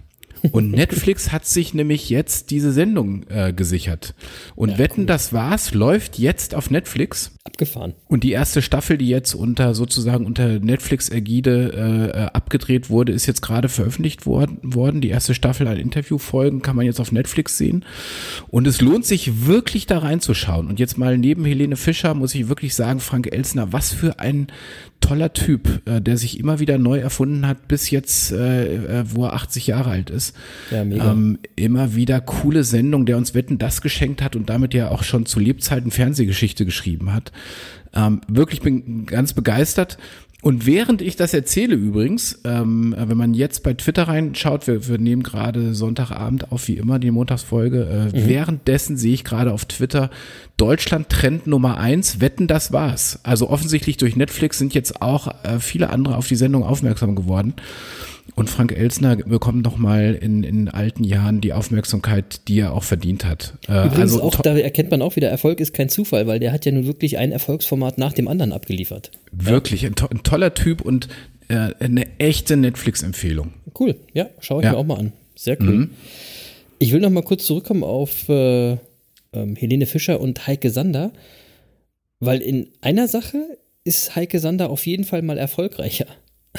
Und 0.50 0.72
Netflix 0.72 1.30
hat 1.30 1.46
sich 1.46 1.72
nämlich 1.74 2.10
jetzt 2.10 2.50
diese 2.50 2.72
Sendung 2.72 3.24
äh, 3.28 3.52
gesichert. 3.52 4.14
Und 4.56 4.70
ja, 4.70 4.78
Wetten, 4.78 5.02
cool. 5.02 5.06
das 5.06 5.32
war's, 5.32 5.72
läuft 5.72 6.18
jetzt 6.18 6.54
auf 6.54 6.70
Netflix. 6.70 7.32
Abgefahren. 7.44 7.94
Und 8.08 8.24
die 8.24 8.32
erste 8.32 8.62
Staffel, 8.62 8.98
die 8.98 9.08
jetzt 9.08 9.34
unter 9.34 9.74
sozusagen 9.74 10.26
unter 10.26 10.58
Netflix-Ägide 10.58 12.12
äh, 12.14 12.18
abgedreht 12.36 12.90
wurde, 12.90 13.12
ist 13.12 13.26
jetzt 13.26 13.42
gerade 13.42 13.68
veröffentlicht 13.68 14.26
worden, 14.26 14.58
worden. 14.62 15.00
Die 15.00 15.10
erste 15.10 15.34
Staffel 15.34 15.66
an 15.68 15.76
Interviewfolgen 15.76 16.62
kann 16.62 16.76
man 16.76 16.86
jetzt 16.86 17.00
auf 17.00 17.12
Netflix 17.12 17.58
sehen. 17.58 17.84
Und 18.48 18.66
es 18.66 18.80
lohnt 18.80 19.04
sich 19.04 19.46
wirklich 19.46 19.86
da 19.86 19.98
reinzuschauen. 19.98 20.68
Und 20.68 20.80
jetzt 20.80 20.98
mal 20.98 21.18
neben 21.18 21.44
Helene 21.44 21.76
Fischer 21.76 22.14
muss 22.14 22.34
ich 22.34 22.48
wirklich 22.48 22.74
sagen, 22.74 23.00
Frank 23.00 23.32
Elsner, 23.32 23.72
was 23.72 23.92
für 23.92 24.18
ein 24.18 24.48
toller 25.00 25.32
Typ, 25.32 25.82
äh, 25.86 26.00
der 26.00 26.16
sich 26.16 26.38
immer 26.38 26.58
wieder 26.58 26.78
neu 26.78 26.98
erfunden 26.98 27.46
hat, 27.46 27.68
bis 27.68 27.90
jetzt, 27.90 28.32
äh, 28.32 29.00
äh 29.00 29.04
wo 29.10 29.24
er 29.24 29.34
80 29.34 29.66
Jahre 29.66 29.90
alt 29.90 30.10
ist. 30.10 30.31
Ja, 30.70 30.84
mega. 30.84 31.12
Ähm, 31.12 31.38
immer 31.56 31.94
wieder 31.94 32.20
coole 32.20 32.64
Sendung, 32.64 33.06
der 33.06 33.16
uns 33.16 33.34
Wetten 33.34 33.58
das 33.58 33.80
geschenkt 33.80 34.22
hat 34.22 34.36
und 34.36 34.48
damit 34.48 34.74
ja 34.74 34.90
auch 34.90 35.02
schon 35.02 35.26
zu 35.26 35.40
Lebzeiten 35.40 35.90
Fernsehgeschichte 35.90 36.64
geschrieben 36.64 37.12
hat. 37.12 37.32
Ähm, 37.94 38.20
wirklich 38.28 38.60
bin 38.60 39.06
ganz 39.06 39.32
begeistert. 39.32 39.98
Und 40.42 40.66
während 40.66 41.02
ich 41.02 41.14
das 41.14 41.32
erzähle 41.34 41.76
übrigens, 41.76 42.40
ähm, 42.44 42.96
wenn 42.98 43.16
man 43.16 43.32
jetzt 43.32 43.62
bei 43.62 43.74
Twitter 43.74 44.08
reinschaut, 44.08 44.66
wir, 44.66 44.88
wir 44.88 44.98
nehmen 44.98 45.22
gerade 45.22 45.72
Sonntagabend 45.72 46.50
auf, 46.50 46.66
wie 46.66 46.76
immer, 46.76 46.98
die 46.98 47.12
Montagsfolge, 47.12 48.10
äh, 48.12 48.16
mhm. 48.16 48.28
währenddessen 48.28 48.96
sehe 48.96 49.14
ich 49.14 49.22
gerade 49.22 49.52
auf 49.52 49.66
Twitter 49.66 50.10
Deutschland 50.56 51.10
Trend 51.10 51.46
Nummer 51.46 51.78
eins, 51.78 52.20
wetten, 52.20 52.48
das 52.48 52.72
war's. 52.72 53.20
Also 53.22 53.50
offensichtlich 53.50 53.98
durch 53.98 54.16
Netflix 54.16 54.58
sind 54.58 54.74
jetzt 54.74 55.00
auch 55.00 55.28
äh, 55.44 55.60
viele 55.60 55.90
andere 55.90 56.16
auf 56.16 56.26
die 56.26 56.34
Sendung 56.34 56.64
aufmerksam 56.64 57.14
geworden. 57.14 57.54
Und 58.42 58.48
Frank 58.48 58.72
Elsner 58.72 59.14
bekommt 59.14 59.62
nochmal 59.62 60.18
in, 60.20 60.42
in 60.42 60.68
alten 60.68 61.04
Jahren 61.04 61.40
die 61.40 61.52
Aufmerksamkeit, 61.52 62.48
die 62.48 62.58
er 62.58 62.72
auch 62.72 62.82
verdient 62.82 63.24
hat. 63.24 63.54
Äh, 63.68 63.86
Übrigens 63.86 64.14
also, 64.14 64.22
auch, 64.24 64.34
da 64.34 64.58
erkennt 64.58 64.90
man 64.90 65.00
auch 65.00 65.14
wieder, 65.14 65.28
Erfolg 65.28 65.60
ist 65.60 65.72
kein 65.74 65.88
Zufall, 65.88 66.26
weil 66.26 66.40
der 66.40 66.50
hat 66.50 66.66
ja 66.66 66.72
nun 66.72 66.84
wirklich 66.84 67.18
ein 67.18 67.30
Erfolgsformat 67.30 67.98
nach 67.98 68.12
dem 68.12 68.26
anderen 68.26 68.52
abgeliefert. 68.52 69.12
Wirklich, 69.30 69.86
ein, 69.86 69.94
to 69.94 70.08
ein 70.08 70.24
toller 70.24 70.54
Typ 70.54 70.80
und 70.80 71.06
äh, 71.46 71.70
eine 71.78 72.18
echte 72.18 72.56
Netflix-Empfehlung. 72.56 73.52
Cool, 73.78 73.94
ja, 74.12 74.28
schaue 74.40 74.62
ich 74.62 74.64
ja. 74.64 74.72
mir 74.72 74.78
auch 74.78 74.86
mal 74.86 74.98
an. 74.98 75.12
Sehr 75.36 75.56
cool. 75.60 75.72
Mhm. 75.72 75.90
Ich 76.80 76.92
will 76.92 77.00
noch 77.00 77.10
mal 77.10 77.22
kurz 77.22 77.46
zurückkommen 77.46 77.84
auf 77.84 78.28
äh, 78.28 78.72
ähm, 78.72 79.54
Helene 79.54 79.86
Fischer 79.86 80.20
und 80.20 80.48
Heike 80.48 80.70
Sander, 80.70 81.12
weil 82.18 82.40
in 82.40 82.70
einer 82.80 83.06
Sache 83.06 83.38
ist 83.84 84.16
Heike 84.16 84.40
Sander 84.40 84.68
auf 84.68 84.84
jeden 84.84 85.04
Fall 85.04 85.22
mal 85.22 85.38
erfolgreicher. 85.38 86.06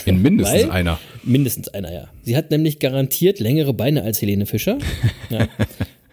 In 0.06 0.22
mindestens 0.22 0.64
Weil, 0.64 0.72
einer. 0.72 1.00
Mindestens 1.24 1.68
einer, 1.70 1.94
ja. 1.94 2.08
Sie 2.24 2.36
hat 2.36 2.52
nämlich 2.52 2.80
garantiert 2.80 3.40
längere 3.40 3.74
Beine 3.74 4.04
als 4.04 4.22
Helene 4.22 4.46
Fischer. 4.46 4.78
Ja. 5.30 5.48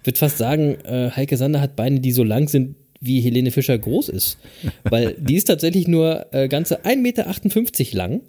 Ich 0.00 0.06
würde 0.06 0.18
fast 0.18 0.38
sagen, 0.38 0.76
äh, 0.84 1.10
Heike 1.14 1.36
Sander 1.36 1.60
hat 1.60 1.76
Beine, 1.76 2.00
die 2.00 2.12
so 2.12 2.24
lang 2.24 2.48
sind, 2.48 2.76
wie 3.00 3.20
Helene 3.20 3.50
Fischer 3.50 3.78
groß 3.78 4.08
ist. 4.08 4.38
Weil 4.84 5.14
die 5.18 5.36
ist 5.36 5.44
tatsächlich 5.44 5.88
nur 5.88 6.26
äh, 6.32 6.48
ganze 6.48 6.84
1,58 6.84 6.96
Meter 6.96 7.96
lang. 7.96 8.22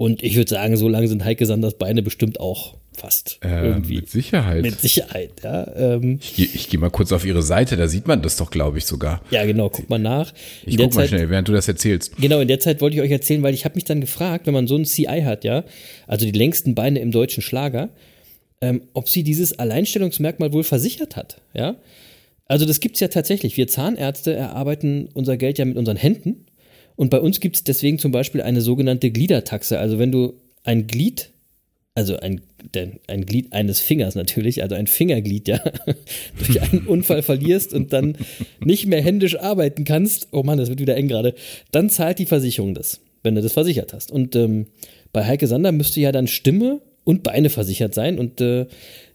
Und 0.00 0.22
ich 0.22 0.34
würde 0.34 0.48
sagen, 0.48 0.78
so 0.78 0.88
lang 0.88 1.06
sind 1.08 1.26
Heike 1.26 1.44
Sanders 1.44 1.74
Beine 1.74 2.00
bestimmt 2.00 2.40
auch 2.40 2.78
fast. 2.96 3.38
Äh, 3.44 3.66
irgendwie. 3.66 3.96
Mit 3.96 4.08
Sicherheit. 4.08 4.62
Mit 4.62 4.80
Sicherheit, 4.80 5.32
ja. 5.44 5.70
Ähm, 5.76 6.18
ich 6.22 6.36
gehe 6.36 6.48
geh 6.70 6.78
mal 6.78 6.88
kurz 6.88 7.12
auf 7.12 7.26
ihre 7.26 7.42
Seite, 7.42 7.76
da 7.76 7.86
sieht 7.86 8.06
man 8.06 8.22
das 8.22 8.36
doch, 8.36 8.50
glaube 8.50 8.78
ich, 8.78 8.86
sogar. 8.86 9.20
Ja, 9.30 9.44
genau, 9.44 9.68
guck 9.68 9.90
mal 9.90 9.98
nach. 9.98 10.32
Ich 10.64 10.78
guck 10.78 10.94
mal 10.94 11.02
Zeit, 11.02 11.10
schnell, 11.10 11.28
während 11.28 11.48
du 11.48 11.52
das 11.52 11.68
erzählst. 11.68 12.16
Genau, 12.16 12.40
in 12.40 12.48
der 12.48 12.60
Zeit 12.60 12.80
wollte 12.80 12.96
ich 12.96 13.02
euch 13.02 13.10
erzählen, 13.10 13.42
weil 13.42 13.52
ich 13.52 13.66
habe 13.66 13.74
mich 13.74 13.84
dann 13.84 14.00
gefragt, 14.00 14.46
wenn 14.46 14.54
man 14.54 14.66
so 14.66 14.74
ein 14.74 14.86
CI 14.86 15.20
hat, 15.22 15.44
ja, 15.44 15.64
also 16.06 16.24
die 16.24 16.32
längsten 16.32 16.74
Beine 16.74 17.00
im 17.00 17.10
deutschen 17.10 17.42
Schlager, 17.42 17.90
ähm, 18.62 18.80
ob 18.94 19.06
sie 19.06 19.22
dieses 19.22 19.58
Alleinstellungsmerkmal 19.58 20.54
wohl 20.54 20.64
versichert 20.64 21.16
hat, 21.16 21.42
ja. 21.52 21.76
Also 22.46 22.64
das 22.64 22.80
gibt's 22.80 23.00
ja 23.00 23.08
tatsächlich. 23.08 23.58
Wir 23.58 23.68
Zahnärzte 23.68 24.32
erarbeiten 24.32 25.10
unser 25.12 25.36
Geld 25.36 25.58
ja 25.58 25.66
mit 25.66 25.76
unseren 25.76 25.98
Händen. 25.98 26.46
Und 27.00 27.08
bei 27.08 27.18
uns 27.18 27.40
gibt's 27.40 27.64
deswegen 27.64 27.98
zum 27.98 28.12
Beispiel 28.12 28.42
eine 28.42 28.60
sogenannte 28.60 29.10
Gliedertaxe. 29.10 29.78
Also 29.78 29.98
wenn 29.98 30.12
du 30.12 30.34
ein 30.64 30.86
Glied 30.86 31.30
also 31.94 32.18
ein, 32.18 32.42
ein 33.08 33.24
Glied 33.24 33.54
eines 33.54 33.80
Fingers 33.80 34.16
natürlich, 34.16 34.62
also 34.62 34.74
ein 34.74 34.86
Fingerglied, 34.86 35.48
ja, 35.48 35.60
durch 36.38 36.60
einen 36.60 36.86
Unfall 36.86 37.22
verlierst 37.22 37.72
und 37.72 37.94
dann 37.94 38.16
nicht 38.62 38.84
mehr 38.86 39.02
händisch 39.02 39.38
arbeiten 39.38 39.84
kannst, 39.84 40.28
oh 40.30 40.42
Mann, 40.42 40.58
das 40.58 40.68
wird 40.68 40.80
wieder 40.80 40.96
eng 40.96 41.08
gerade, 41.08 41.34
dann 41.72 41.88
zahlt 41.88 42.18
die 42.18 42.26
Versicherung 42.26 42.74
das, 42.74 43.00
wenn 43.22 43.34
du 43.34 43.40
das 43.40 43.54
versichert 43.54 43.94
hast. 43.94 44.10
Und 44.10 44.36
ähm, 44.36 44.66
bei 45.10 45.24
Heike 45.24 45.46
Sander 45.46 45.72
müsste 45.72 46.00
ja 46.00 46.12
dann 46.12 46.28
Stimme 46.28 46.82
und 47.04 47.22
Beine 47.22 47.48
versichert 47.48 47.94
sein 47.94 48.18
und 48.18 48.42
äh, 48.42 48.66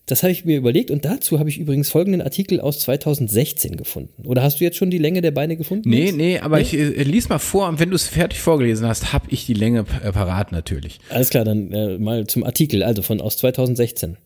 das 0.05 0.21
habe 0.21 0.31
ich 0.31 0.45
mir 0.45 0.57
überlegt 0.57 0.91
und 0.91 1.03
dazu 1.03 1.39
habe 1.39 1.49
ich 1.49 1.57
übrigens 1.57 1.89
folgenden 1.89 2.21
Artikel 2.21 2.59
aus 2.59 2.79
2016 2.79 3.75
gefunden. 3.75 4.27
Oder 4.27 4.43
hast 4.43 4.59
du 4.59 4.63
jetzt 4.63 4.77
schon 4.77 4.91
die 4.91 4.99
Länge 4.99 5.21
der 5.21 5.31
Beine 5.31 5.57
gefunden? 5.57 5.89
Nee, 5.89 6.05
jetzt? 6.05 6.15
nee, 6.15 6.39
aber 6.39 6.57
nee? 6.57 6.63
ich 6.63 6.73
äh, 6.73 7.03
lies 7.03 7.27
mal 7.29 7.39
vor 7.39 7.67
und 7.67 7.79
wenn 7.79 7.89
du 7.89 7.95
es 7.95 8.07
fertig 8.07 8.39
vorgelesen 8.39 8.87
hast, 8.87 9.13
habe 9.13 9.25
ich 9.29 9.45
die 9.45 9.53
Länge 9.53 9.85
äh, 10.03 10.11
parat 10.11 10.51
natürlich. 10.51 10.99
Alles 11.09 11.29
klar, 11.29 11.43
dann 11.43 11.71
äh, 11.71 11.97
mal 11.97 12.27
zum 12.27 12.43
Artikel, 12.43 12.83
also 12.83 13.01
von 13.01 13.19
aus 13.19 13.37
2016. 13.37 14.17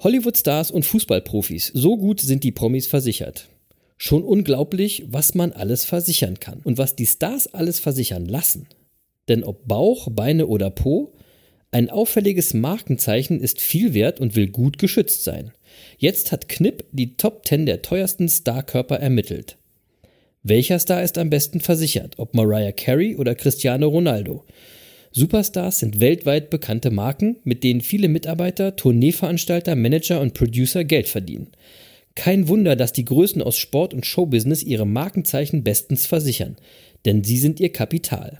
Hollywood-Stars 0.00 0.70
und 0.70 0.84
Fußballprofis, 0.84 1.72
so 1.74 1.96
gut 1.96 2.20
sind 2.20 2.44
die 2.44 2.52
Promis 2.52 2.86
versichert. 2.86 3.48
Schon 3.96 4.22
unglaublich, 4.22 5.06
was 5.08 5.34
man 5.34 5.52
alles 5.52 5.84
versichern 5.84 6.38
kann 6.38 6.60
und 6.62 6.78
was 6.78 6.94
die 6.94 7.06
Stars 7.06 7.52
alles 7.52 7.80
versichern 7.80 8.26
lassen. 8.26 8.66
Denn 9.28 9.42
ob 9.42 9.66
Bauch, 9.66 10.08
Beine 10.10 10.46
oder 10.46 10.70
Po, 10.70 11.12
ein 11.70 11.90
auffälliges 11.90 12.54
Markenzeichen 12.54 13.40
ist 13.40 13.60
viel 13.60 13.92
wert 13.92 14.20
und 14.20 14.36
will 14.36 14.48
gut 14.48 14.78
geschützt 14.78 15.24
sein. 15.24 15.52
Jetzt 15.98 16.32
hat 16.32 16.48
Knipp 16.48 16.84
die 16.92 17.16
Top 17.16 17.46
10 17.46 17.66
der 17.66 17.82
teuersten 17.82 18.28
Starkörper 18.28 18.96
ermittelt. 18.96 19.58
Welcher 20.42 20.78
Star 20.78 21.02
ist 21.02 21.18
am 21.18 21.28
besten 21.28 21.60
versichert, 21.60 22.14
ob 22.18 22.34
Mariah 22.34 22.72
Carey 22.72 23.16
oder 23.16 23.34
Cristiano 23.34 23.88
Ronaldo? 23.88 24.44
Superstars 25.10 25.80
sind 25.80 26.00
weltweit 26.00 26.48
bekannte 26.48 26.90
Marken, 26.90 27.36
mit 27.44 27.64
denen 27.64 27.80
viele 27.80 28.08
Mitarbeiter, 28.08 28.76
Tourneeveranstalter, 28.76 29.74
Manager 29.74 30.20
und 30.20 30.34
Producer 30.34 30.84
Geld 30.84 31.08
verdienen. 31.08 31.48
Kein 32.14 32.48
Wunder, 32.48 32.76
dass 32.76 32.92
die 32.92 33.04
Größen 33.04 33.42
aus 33.42 33.58
Sport 33.58 33.94
und 33.94 34.06
Showbusiness 34.06 34.62
ihre 34.62 34.86
Markenzeichen 34.86 35.64
bestens 35.64 36.06
versichern, 36.06 36.56
denn 37.04 37.24
sie 37.24 37.38
sind 37.38 37.60
ihr 37.60 37.72
Kapital. 37.72 38.38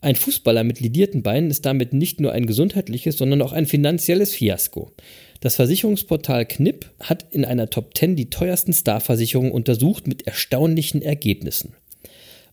Ein 0.00 0.14
Fußballer 0.14 0.62
mit 0.62 0.80
lidierten 0.80 1.22
Beinen 1.22 1.50
ist 1.50 1.66
damit 1.66 1.92
nicht 1.92 2.20
nur 2.20 2.32
ein 2.32 2.46
gesundheitliches, 2.46 3.16
sondern 3.16 3.42
auch 3.42 3.52
ein 3.52 3.66
finanzielles 3.66 4.34
Fiasko. 4.34 4.92
Das 5.40 5.56
Versicherungsportal 5.56 6.46
Knipp 6.46 6.90
hat 7.00 7.26
in 7.30 7.44
einer 7.44 7.70
Top 7.70 7.96
10 7.96 8.14
die 8.14 8.30
teuersten 8.30 8.72
Starversicherungen 8.72 9.52
untersucht 9.52 10.06
mit 10.06 10.26
erstaunlichen 10.26 11.02
Ergebnissen. 11.02 11.74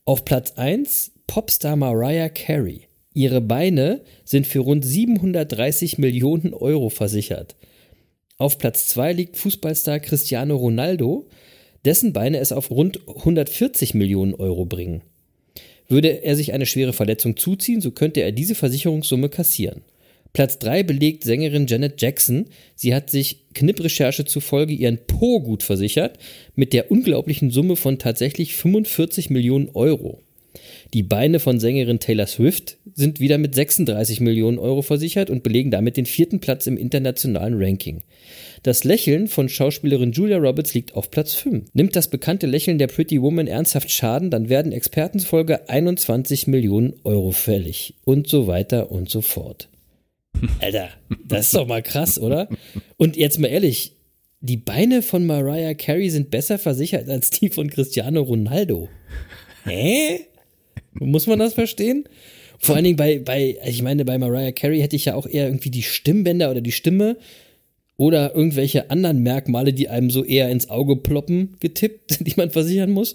Auf 0.06 0.26
Platz 0.26 0.54
1 0.56 1.12
Popstar 1.28 1.76
Mariah 1.76 2.30
Carey. 2.30 2.88
Ihre 3.14 3.42
Beine 3.42 4.02
sind 4.24 4.46
für 4.46 4.60
rund 4.60 4.86
730 4.86 5.98
Millionen 5.98 6.54
Euro 6.54 6.90
versichert. 6.90 7.56
Auf 8.38 8.58
Platz 8.58 8.88
2 8.90 9.14
liegt 9.14 9.38
Fußballstar 9.38 10.00
Cristiano 10.00 10.56
Ronaldo, 10.58 11.28
dessen 11.86 12.12
Beine 12.12 12.40
es 12.40 12.52
auf 12.52 12.70
rund 12.72 13.08
140 13.08 13.94
Millionen 13.94 14.34
Euro 14.34 14.66
bringen. 14.66 15.02
Würde 15.88 16.24
er 16.24 16.36
sich 16.36 16.54
eine 16.54 16.66
schwere 16.66 16.94
Verletzung 16.94 17.38
zuziehen, 17.38 17.82
so 17.82 17.92
könnte 17.92 18.22
er 18.22 18.32
diese 18.32 18.56
Versicherungssumme 18.56 19.30
kassieren. 19.30 19.82
Platz 20.34 20.60
3 20.60 20.84
belegt 20.84 21.24
Sängerin 21.24 21.66
Janet 21.66 22.02
Jackson. 22.02 22.48
Sie 22.76 22.94
hat 22.94 23.10
sich 23.10 23.46
Knipp-Recherche 23.54 24.26
zufolge 24.26 24.74
ihren 24.74 25.00
Po 25.08 25.40
gut 25.40 25.64
versichert, 25.64 26.20
mit 26.56 26.74
der 26.74 26.92
unglaublichen 26.92 27.52
Summe 27.52 27.78
von 27.78 28.00
tatsächlich 28.00 28.56
45 28.56 29.30
Millionen 29.30 29.70
Euro. 29.74 30.20
Die 30.94 31.04
Beine 31.04 31.40
von 31.40 31.60
Sängerin 31.60 32.00
Taylor 32.00 32.28
Swift 32.28 32.78
sind 32.94 33.22
wieder 33.22 33.38
mit 33.38 33.56
36 33.56 34.20
Millionen 34.20 34.58
Euro 34.58 34.82
versichert 34.82 35.30
und 35.30 35.42
belegen 35.42 35.72
damit 35.72 35.96
den 35.98 36.06
vierten 36.06 36.40
Platz 36.40 36.68
im 36.68 36.78
internationalen 36.78 37.56
Ranking. 37.58 38.02
Das 38.66 38.84
Lächeln 38.84 39.28
von 39.28 39.48
Schauspielerin 39.48 40.12
Julia 40.12 40.38
Roberts 40.38 40.74
liegt 40.74 40.96
auf 40.96 41.12
Platz 41.12 41.36
5. 41.36 41.66
Nimmt 41.74 41.96
das 41.96 42.10
bekannte 42.10 42.48
Lächeln 42.48 42.80
der 42.80 42.88
Pretty 42.88 43.22
Woman 43.22 43.46
ernsthaft 43.46 43.92
Schaden, 43.92 44.32
dann 44.32 44.50
werden 44.50 44.72
Experten 44.72 45.20
zufolge 45.20 45.70
21 45.70 46.48
Millionen 46.48 46.96
Euro 47.04 47.30
fällig. 47.30 47.94
Und 48.06 48.28
so 48.28 48.48
weiter 48.48 48.90
und 48.90 49.08
so 49.08 49.22
fort. 49.22 49.70
Alter, 50.62 50.90
das 51.28 51.46
ist 51.46 51.54
doch 51.54 51.68
mal 51.68 51.84
krass, 51.84 52.18
oder? 52.18 52.50
Und 52.98 53.18
jetzt 53.18 53.38
mal 53.38 53.50
ehrlich, 53.50 53.92
die 54.42 54.58
Beine 54.58 55.04
von 55.04 55.28
Mariah 55.28 55.76
Carey 55.76 56.10
sind 56.10 56.32
besser 56.32 56.58
versichert 56.58 57.08
als 57.08 57.30
die 57.30 57.50
von 57.50 57.70
Cristiano 57.70 58.24
Ronaldo. 58.24 58.90
Hä? 59.66 60.22
Muss 60.94 61.28
man 61.28 61.38
das 61.38 61.54
verstehen? 61.54 62.10
Vor 62.58 62.74
allen 62.74 62.86
Dingen 62.86 62.98
bei, 62.98 63.20
bei, 63.20 63.60
ich 63.64 63.84
meine, 63.84 64.06
bei 64.06 64.18
Mariah 64.18 64.54
Carey 64.54 64.80
hätte 64.80 64.96
ich 64.96 65.06
ja 65.06 65.14
auch 65.14 65.28
eher 65.28 65.46
irgendwie 65.46 65.70
die 65.70 65.84
Stimmbänder 65.84 66.50
oder 66.50 66.62
die 66.62 66.72
Stimme 66.72 67.18
oder 67.98 68.36
irgendwelche 68.36 68.90
anderen 68.92 69.20
Merkmale, 69.24 69.74
die 69.74 69.90
einem 69.90 70.10
so 70.10 70.24
eher 70.24 70.50
ins 70.50 70.70
Auge 70.70 70.96
ploppen, 70.98 71.56
getippt, 71.60 72.20
die 72.28 72.34
man 72.38 72.52
versichern 72.52 72.92
muss. 72.92 73.14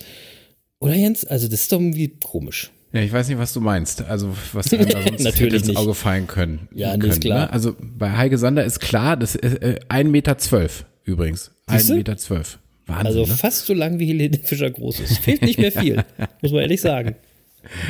Oder 0.81 0.95
Jens? 0.95 1.25
Also, 1.25 1.49
das 1.49 1.63
ist 1.63 1.73
doch 1.73 1.81
irgendwie 1.81 2.09
komisch. 2.25 2.71
Ja, 2.93 3.03
ich 3.03 3.13
weiß 3.13 3.29
nicht, 3.29 3.39
was 3.39 3.53
du 3.53 3.61
meinst. 3.61 4.03
Also, 4.03 4.35
was 4.53 4.73
einem 4.73 4.89
da 4.89 5.03
sonst 5.07 5.23
Natürlich 5.23 5.55
ins 5.61 5.67
nicht. 5.69 5.77
Auge 5.77 5.95
fallen 5.95 6.27
können. 6.27 6.69
Ja, 6.75 6.93
können, 6.97 7.13
ist 7.13 7.21
klar. 7.21 7.47
Ne? 7.47 7.53
Also, 7.53 7.77
bei 7.81 8.11
Heike 8.17 8.39
Sander 8.39 8.65
ist 8.65 8.81
klar, 8.81 9.17
das 9.17 9.35
ist 9.37 9.63
äh, 9.63 9.79
1,12 9.89 10.05
Meter 10.05 10.39
zwölf, 10.39 10.87
übrigens. 11.05 11.51
Siehste? 11.69 11.93
1,12 11.93 11.97
Meter. 11.97 12.17
Zwölf. 12.17 12.59
Wahnsinn, 12.87 13.07
Also 13.07 13.21
ne? 13.21 13.27
fast 13.27 13.67
so 13.67 13.75
lang 13.75 13.99
wie 14.01 14.07
Helene 14.07 14.39
Fischer 14.43 14.71
groß 14.71 15.01
ist. 15.01 15.19
Fehlt 15.19 15.43
nicht 15.43 15.59
mehr 15.61 15.71
viel, 15.81 16.03
muss 16.43 16.51
man 16.51 16.63
ehrlich 16.63 16.81
sagen. 16.81 17.15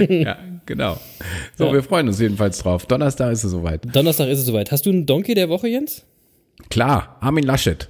Ja, 0.09 0.37
genau. 0.67 0.99
So, 1.57 1.67
Ja. 1.69 1.73
wir 1.73 1.83
freuen 1.83 2.09
uns 2.09 2.19
jedenfalls 2.21 2.59
drauf. 2.59 2.85
Donnerstag 2.87 3.33
ist 3.33 3.45
es 3.45 3.53
soweit. 3.53 3.83
Donnerstag 3.95 4.29
ist 4.29 4.41
es 4.41 4.45
soweit. 4.47 4.71
Hast 4.73 4.85
du 4.85 4.91
einen 4.91 5.07
Donkey 5.07 5.35
der 5.35 5.49
Woche, 5.49 5.69
Jens? 5.69 6.03
Klar, 6.69 7.17
Armin 7.21 7.45
Laschet. 7.45 7.89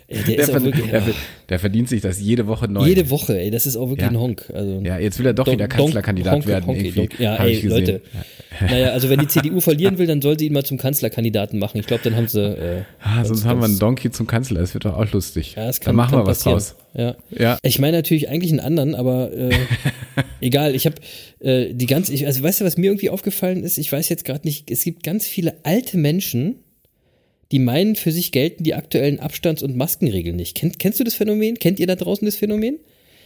Ey, 0.08 0.18
der, 0.24 0.24
Der, 0.36 0.38
ist 0.40 0.48
auch 0.50 0.52
ver 0.54 0.64
wirklich, 0.64 0.90
der, 0.90 1.00
ja, 1.00 1.06
der 1.48 1.58
verdient 1.58 1.88
sich 1.88 2.02
das 2.02 2.20
jede 2.20 2.46
Woche 2.46 2.68
neu. 2.68 2.86
jede 2.86 3.08
Woche, 3.08 3.38
ey, 3.40 3.50
das 3.50 3.64
ist 3.64 3.76
auch 3.76 3.88
wirklich 3.88 4.02
Ja. 4.02 4.08
ein 4.10 4.18
Honk. 4.20 4.44
Also, 4.54 4.82
ja, 4.84 4.98
jetzt 4.98 5.18
will 5.18 5.24
er 5.24 5.32
doch 5.32 5.44
Don- 5.46 5.54
wieder 5.54 5.68
Kanzlerkandidat 5.68 6.34
Honke, 6.34 6.48
werden. 6.48 6.66
Honke, 6.66 6.80
irgendwie, 6.84 7.00
Donk- 7.00 7.18
Ja, 7.20 7.36
ey. 7.36 7.60
Leute. 7.66 8.02
Naja, 8.60 8.90
also 8.90 9.08
wenn 9.08 9.18
die 9.18 9.26
CDU 9.28 9.60
verlieren 9.60 9.96
will, 9.96 10.06
dann 10.06 10.20
soll 10.20 10.38
sie 10.38 10.46
ihn 10.48 10.52
mal 10.52 10.62
zum 10.64 10.76
Kanzlerkandidaten 10.76 11.58
machen. 11.58 11.78
Ich 11.80 11.86
glaube, 11.86 12.02
dann 12.04 12.14
haben 12.16 12.28
sie. 12.28 12.42
Äh, 12.44 12.82
Ah, 13.02 13.24
sonst 13.24 13.46
haben 13.46 13.60
wir 13.60 13.64
einen 13.64 13.78
Donkey 13.78 14.10
zum 14.10 14.26
Kanzler. 14.26 14.60
Das 14.60 14.74
wird 14.74 14.84
doch 14.84 14.94
auch 14.98 15.10
lustig. 15.10 15.54
Ja, 15.56 15.66
das 15.66 15.80
Dann 15.80 15.86
kann, 15.86 15.96
machen 15.96 16.10
kann 16.10 16.20
wir 16.20 16.26
was 16.26 16.44
passieren. 16.44 16.58
draus. 16.58 16.76
Ja. 16.94 17.42
Ja. 17.44 17.58
Ich 17.62 17.78
meine 17.78 17.96
natürlich 17.96 18.28
eigentlich 18.28 18.50
einen 18.52 18.60
anderen, 18.60 18.94
aber 18.94 19.32
äh, 19.32 19.50
egal. 20.40 20.74
Ich 20.74 20.86
habe 20.86 20.96
äh, 21.40 21.72
die 21.74 21.86
ganz, 21.86 22.08
ich, 22.08 22.26
also 22.26 22.42
weißt 22.42 22.60
du, 22.60 22.64
was 22.64 22.76
mir 22.76 22.86
irgendwie 22.86 23.10
aufgefallen 23.10 23.62
ist? 23.64 23.78
Ich 23.78 23.90
weiß 23.90 24.08
jetzt 24.08 24.24
gerade 24.24 24.46
nicht. 24.46 24.70
Es 24.70 24.84
gibt 24.84 25.02
ganz 25.02 25.26
viele 25.26 25.56
alte 25.64 25.96
Menschen, 25.98 26.56
die 27.50 27.58
meinen, 27.58 27.96
für 27.96 28.12
sich 28.12 28.32
gelten 28.32 28.64
die 28.64 28.74
aktuellen 28.74 29.20
Abstands- 29.20 29.62
und 29.62 29.76
Maskenregeln 29.76 30.36
nicht. 30.36 30.56
Kennt, 30.56 30.78
kennst 30.78 30.98
du 31.00 31.04
das 31.04 31.14
Phänomen? 31.14 31.58
Kennt 31.58 31.80
ihr 31.80 31.86
da 31.86 31.96
draußen 31.96 32.24
das 32.24 32.36
Phänomen? 32.36 32.78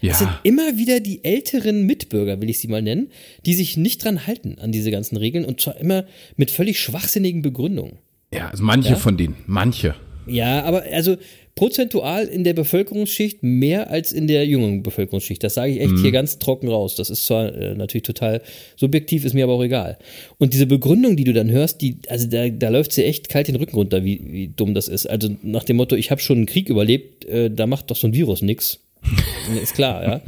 Es 0.02 0.19
sind 0.19 0.28
Ja, 0.28 0.40
immer 0.43 0.76
wieder 0.76 1.00
die 1.00 1.25
älteren 1.25 1.87
Mitbürger, 1.87 2.40
will 2.40 2.50
ich 2.50 2.59
sie 2.59 2.69
mal 2.69 2.83
nennen, 2.83 3.09
die 3.47 3.55
sich 3.55 3.76
nicht 3.76 4.05
dran 4.05 4.26
halten 4.26 4.59
an 4.61 4.71
diese 4.73 4.90
ganzen 4.90 5.16
Regeln 5.16 5.45
und 5.45 5.61
zwar 5.61 5.78
immer 5.81 6.05
mit 6.37 6.50
völlig 6.50 6.78
schwachsinnigen 6.81 7.40
Begründungen. 7.43 7.95
ja, 8.33 8.49
also 8.50 8.62
manche 8.62 8.90
Ja? 8.90 8.97
von 8.97 9.16
denen. 9.16 9.37
Manche. 9.47 9.95
Ja, 10.26 10.64
aber 10.64 10.85
also 10.92 11.16
prozentual 11.54 12.26
in 12.26 12.45
der 12.45 12.52
Bevölkerungsschicht 12.52 13.42
mehr 13.42 13.90
als 13.90 14.12
in 14.12 14.26
der 14.26 14.47
jungen 14.47 14.83
Bevölkerungsschicht. 14.83 15.42
Das 15.42 15.54
sage 15.54 15.73
ich 15.73 15.80
echt 15.80 15.99
hier 15.99 16.12
ganz 16.12 16.38
trocken 16.38 16.68
raus. 16.68 16.97
Das 16.97 17.09
ist 17.09 17.25
zwar 17.25 17.54
äh, 17.54 17.75
natürlich 17.75 18.02
total 18.02 18.42
subjektiv, 18.76 19.25
ist 19.25 19.33
mir 19.33 19.45
aber 19.45 19.54
auch 19.54 19.64
egal. 19.64 19.97
Und 20.38 20.52
diese 20.52 20.66
Begründung, 20.66 21.16
die 21.16 21.25
du 21.25 21.33
dann 21.33 21.50
hörst, 21.50 21.80
die, 21.80 21.97
also 22.09 22.28
da, 22.28 22.50
da 22.50 22.68
läuft 22.68 22.92
sie 22.92 23.04
echt 23.04 23.30
kalt 23.30 23.49
den 23.49 23.56
Rücken 23.56 23.75
runter, 23.75 24.04
wie, 24.04 24.21
wie 24.25 24.49
dumm 24.49 24.75
das 24.75 24.87
ist. 24.88 25.06
Also 25.06 25.35
nach 25.42 25.64
dem 25.64 25.76
Motto, 25.76 25.97
ich 25.97 26.11
habe 26.11 26.21
schon 26.21 26.37
einen 26.37 26.47
Krieg 26.47 26.68
überlebt, 26.68 27.25
äh, 27.25 27.50
da 27.50 27.66
macht 27.66 27.90
doch 27.90 27.97
so 27.97 28.06
ein 28.06 28.12
Virus 28.12 28.42
nix. 28.42 28.80
ist 29.62 29.75
klar, 29.75 30.02
ja. 30.02 30.21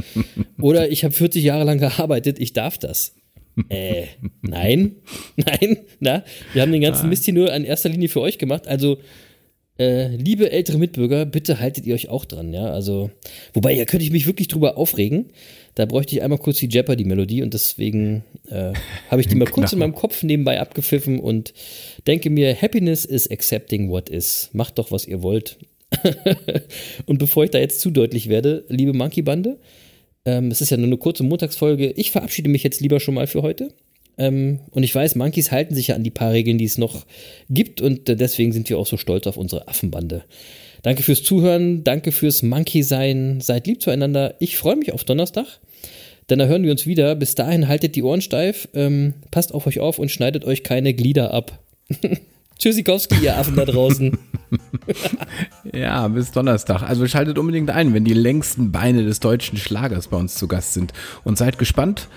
Oder 0.60 0.90
ich 0.90 1.04
habe 1.04 1.12
40 1.12 1.44
Jahre 1.44 1.64
lang 1.64 1.78
gearbeitet, 1.78 2.38
ich 2.38 2.54
darf 2.54 2.78
das. 2.78 3.14
Äh, 3.68 4.04
nein, 4.40 4.92
nein, 5.36 5.78
na, 6.00 6.24
wir 6.52 6.62
haben 6.62 6.72
den 6.72 6.80
ganzen 6.80 7.08
Mist 7.08 7.24
hier 7.24 7.34
nur 7.34 7.52
in 7.52 7.64
erster 7.64 7.88
Linie 7.88 8.08
für 8.08 8.20
euch 8.20 8.38
gemacht. 8.38 8.68
Also, 8.68 8.98
äh, 9.78 10.08
liebe 10.16 10.50
ältere 10.50 10.78
Mitbürger, 10.78 11.24
bitte 11.24 11.60
haltet 11.60 11.86
ihr 11.86 11.94
euch 11.94 12.08
auch 12.08 12.24
dran, 12.24 12.52
ja. 12.52 12.66
Also, 12.66 13.10
wobei, 13.54 13.72
ja, 13.72 13.84
könnte 13.84 14.04
ich 14.04 14.10
mich 14.10 14.26
wirklich 14.26 14.48
drüber 14.48 14.76
aufregen. 14.76 15.26
Da 15.74 15.86
bräuchte 15.86 16.16
ich 16.16 16.22
einmal 16.22 16.38
kurz 16.38 16.58
die 16.58 16.68
Jeopardy-Melodie 16.68 17.42
und 17.42 17.54
deswegen 17.54 18.24
äh, 18.48 18.72
habe 19.10 19.20
ich 19.20 19.28
die 19.28 19.36
mal 19.36 19.46
kurz 19.50 19.72
in 19.72 19.78
meinem 19.78 19.94
Kopf 19.94 20.24
nebenbei 20.24 20.60
abgepfiffen 20.60 21.20
und 21.20 21.54
denke 22.06 22.30
mir, 22.30 22.60
Happiness 22.60 23.04
is 23.04 23.30
accepting 23.30 23.88
what 23.88 24.08
is. 24.08 24.50
Macht 24.52 24.78
doch, 24.78 24.90
was 24.90 25.06
ihr 25.06 25.22
wollt. 25.22 25.58
und 27.06 27.18
bevor 27.18 27.44
ich 27.44 27.50
da 27.50 27.58
jetzt 27.58 27.80
zu 27.80 27.90
deutlich 27.90 28.28
werde, 28.28 28.64
liebe 28.68 28.92
Monkey-Bande, 28.92 29.58
ähm, 30.24 30.50
es 30.50 30.60
ist 30.60 30.70
ja 30.70 30.76
nur 30.76 30.86
eine 30.86 30.96
kurze 30.96 31.22
Montagsfolge. 31.22 31.92
Ich 31.92 32.10
verabschiede 32.10 32.48
mich 32.48 32.64
jetzt 32.64 32.80
lieber 32.80 32.98
schon 32.98 33.14
mal 33.14 33.26
für 33.28 33.42
heute. 33.42 33.72
Ähm, 34.18 34.60
und 34.70 34.82
ich 34.82 34.94
weiß, 34.94 35.14
Monkeys 35.14 35.50
halten 35.50 35.74
sich 35.74 35.88
ja 35.88 35.94
an 35.94 36.04
die 36.04 36.10
paar 36.10 36.32
Regeln, 36.32 36.58
die 36.58 36.64
es 36.64 36.78
noch 36.78 37.06
gibt. 37.48 37.80
Und 37.80 38.08
äh, 38.08 38.16
deswegen 38.16 38.52
sind 38.52 38.68
wir 38.68 38.78
auch 38.78 38.86
so 38.86 38.96
stolz 38.96 39.26
auf 39.26 39.36
unsere 39.36 39.68
Affenbande. 39.68 40.24
Danke 40.82 41.02
fürs 41.02 41.22
Zuhören, 41.22 41.84
danke 41.84 42.12
fürs 42.12 42.42
Monkey-Sein. 42.42 43.40
Seid 43.40 43.66
lieb 43.66 43.82
zueinander. 43.82 44.34
Ich 44.38 44.56
freue 44.56 44.76
mich 44.76 44.92
auf 44.92 45.04
Donnerstag. 45.04 45.46
Denn 46.30 46.38
da 46.38 46.46
hören 46.46 46.62
wir 46.62 46.72
uns 46.72 46.86
wieder. 46.86 47.14
Bis 47.14 47.34
dahin 47.34 47.68
haltet 47.68 47.96
die 47.96 48.02
Ohren 48.02 48.20
steif, 48.20 48.68
ähm, 48.74 49.14
passt 49.30 49.54
auf 49.54 49.66
euch 49.66 49.80
auf 49.80 49.98
und 49.98 50.10
schneidet 50.10 50.44
euch 50.44 50.62
keine 50.62 50.92
Glieder 50.92 51.32
ab. 51.32 51.58
Tschüssikowski, 52.58 53.16
ihr 53.22 53.36
Affen 53.36 53.56
da 53.56 53.64
draußen. 53.64 54.18
Ja, 55.74 56.08
bis 56.08 56.32
Donnerstag. 56.32 56.82
Also 56.82 57.06
schaltet 57.06 57.38
unbedingt 57.38 57.70
ein, 57.70 57.92
wenn 57.92 58.04
die 58.04 58.14
längsten 58.14 58.72
Beine 58.72 59.04
des 59.04 59.20
deutschen 59.20 59.58
Schlagers 59.58 60.08
bei 60.08 60.16
uns 60.16 60.34
zu 60.34 60.48
Gast 60.48 60.72
sind. 60.72 60.94
Und 61.24 61.36
seid 61.36 61.58
gespannt, 61.58 62.08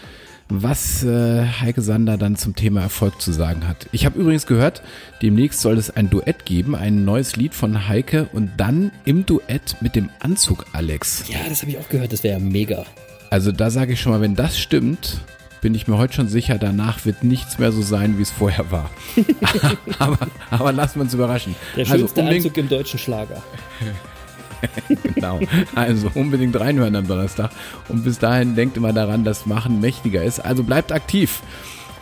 was 0.52 1.04
äh, 1.04 1.46
Heike 1.46 1.82
Sander 1.82 2.18
dann 2.18 2.36
zum 2.36 2.56
Thema 2.56 2.82
Erfolg 2.82 3.22
zu 3.22 3.32
sagen 3.32 3.68
hat. 3.68 3.88
Ich 3.92 4.06
habe 4.06 4.20
übrigens 4.20 4.46
gehört, 4.46 4.82
demnächst 5.22 5.62
soll 5.62 5.78
es 5.78 5.90
ein 5.90 6.10
Duett 6.10 6.46
geben, 6.46 6.76
ein 6.76 7.06
neues 7.06 7.36
Lied 7.36 7.54
von 7.54 7.88
Heike 7.88 8.28
und 8.34 8.52
dann 8.58 8.92
im 9.06 9.26
Duett 9.26 9.78
mit 9.82 9.96
dem 9.96 10.10
Anzug 10.20 10.66
Alex. 10.74 11.26
Ja, 11.30 11.40
das 11.48 11.62
habe 11.62 11.72
ich 11.72 11.78
auch 11.78 11.90
gehört. 11.90 12.12
Das 12.12 12.24
wäre 12.24 12.40
ja 12.40 12.44
mega. 12.44 12.86
Also 13.30 13.52
da 13.52 13.70
sage 13.70 13.94
ich 13.94 14.02
schon 14.02 14.12
mal, 14.12 14.22
wenn 14.22 14.36
das 14.36 14.60
stimmt, 14.60 15.22
bin 15.62 15.76
ich 15.76 15.88
mir 15.88 15.98
heute 15.98 16.14
schon 16.14 16.28
sicher, 16.28 16.58
danach 16.58 17.06
wird 17.06 17.24
nichts 17.24 17.60
mehr 17.60 17.72
so 17.72 17.82
sein, 17.82 18.18
wie 18.18 18.24
es 18.24 18.32
vorher 18.32 18.72
war. 18.72 18.90
aber, 20.00 20.28
aber 20.50 20.74
lassen 20.74 20.96
wir 20.96 21.04
uns 21.04 21.14
überraschen. 21.14 21.56
Der 21.76 21.86
also 21.86 22.00
schönste 22.00 22.22
unbedingt, 22.22 22.46
Anzug 22.46 22.58
im 22.58 22.70
deutschen 22.70 23.00
Schlager. 23.00 23.42
genau. 25.16 25.40
Also 25.76 26.12
unbedingt 26.14 26.60
reinhören 26.60 26.96
am 26.96 27.08
Donnerstag. 27.08 27.52
Und 27.88 28.04
bis 28.04 28.20
dahin 28.20 28.56
denkt 28.56 28.78
immer 28.78 28.94
daran, 28.94 29.24
dass 29.24 29.46
Machen 29.46 29.82
mächtiger 29.82 30.24
ist. 30.24 30.40
Also 30.40 30.64
bleibt 30.64 30.92
aktiv. 30.92 31.42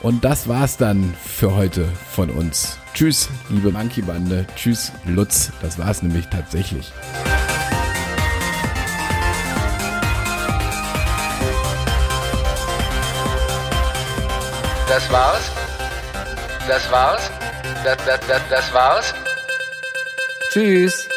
Und 0.02 0.24
das 0.24 0.48
war's 0.48 0.78
dann 0.78 1.14
für 1.26 1.56
heute 1.56 1.86
von 2.12 2.30
uns. 2.30 2.78
Tschüss, 2.94 3.30
liebe 3.50 3.72
Monkey 3.72 4.02
Bande. 4.02 4.46
Tschüss, 4.56 4.92
Lutz. 5.06 5.52
Das 5.62 5.78
war's 5.78 6.02
nämlich 6.02 6.28
tatsächlich. 6.28 6.92
Das 14.88 15.12
war's? 15.12 15.52
Das 16.68 16.92
war's? 16.92 17.32
Das, 17.84 17.98
das, 18.06 18.20
das, 18.28 18.42
das 18.50 18.74
war's? 18.74 19.14
Tschüss. 20.52 21.08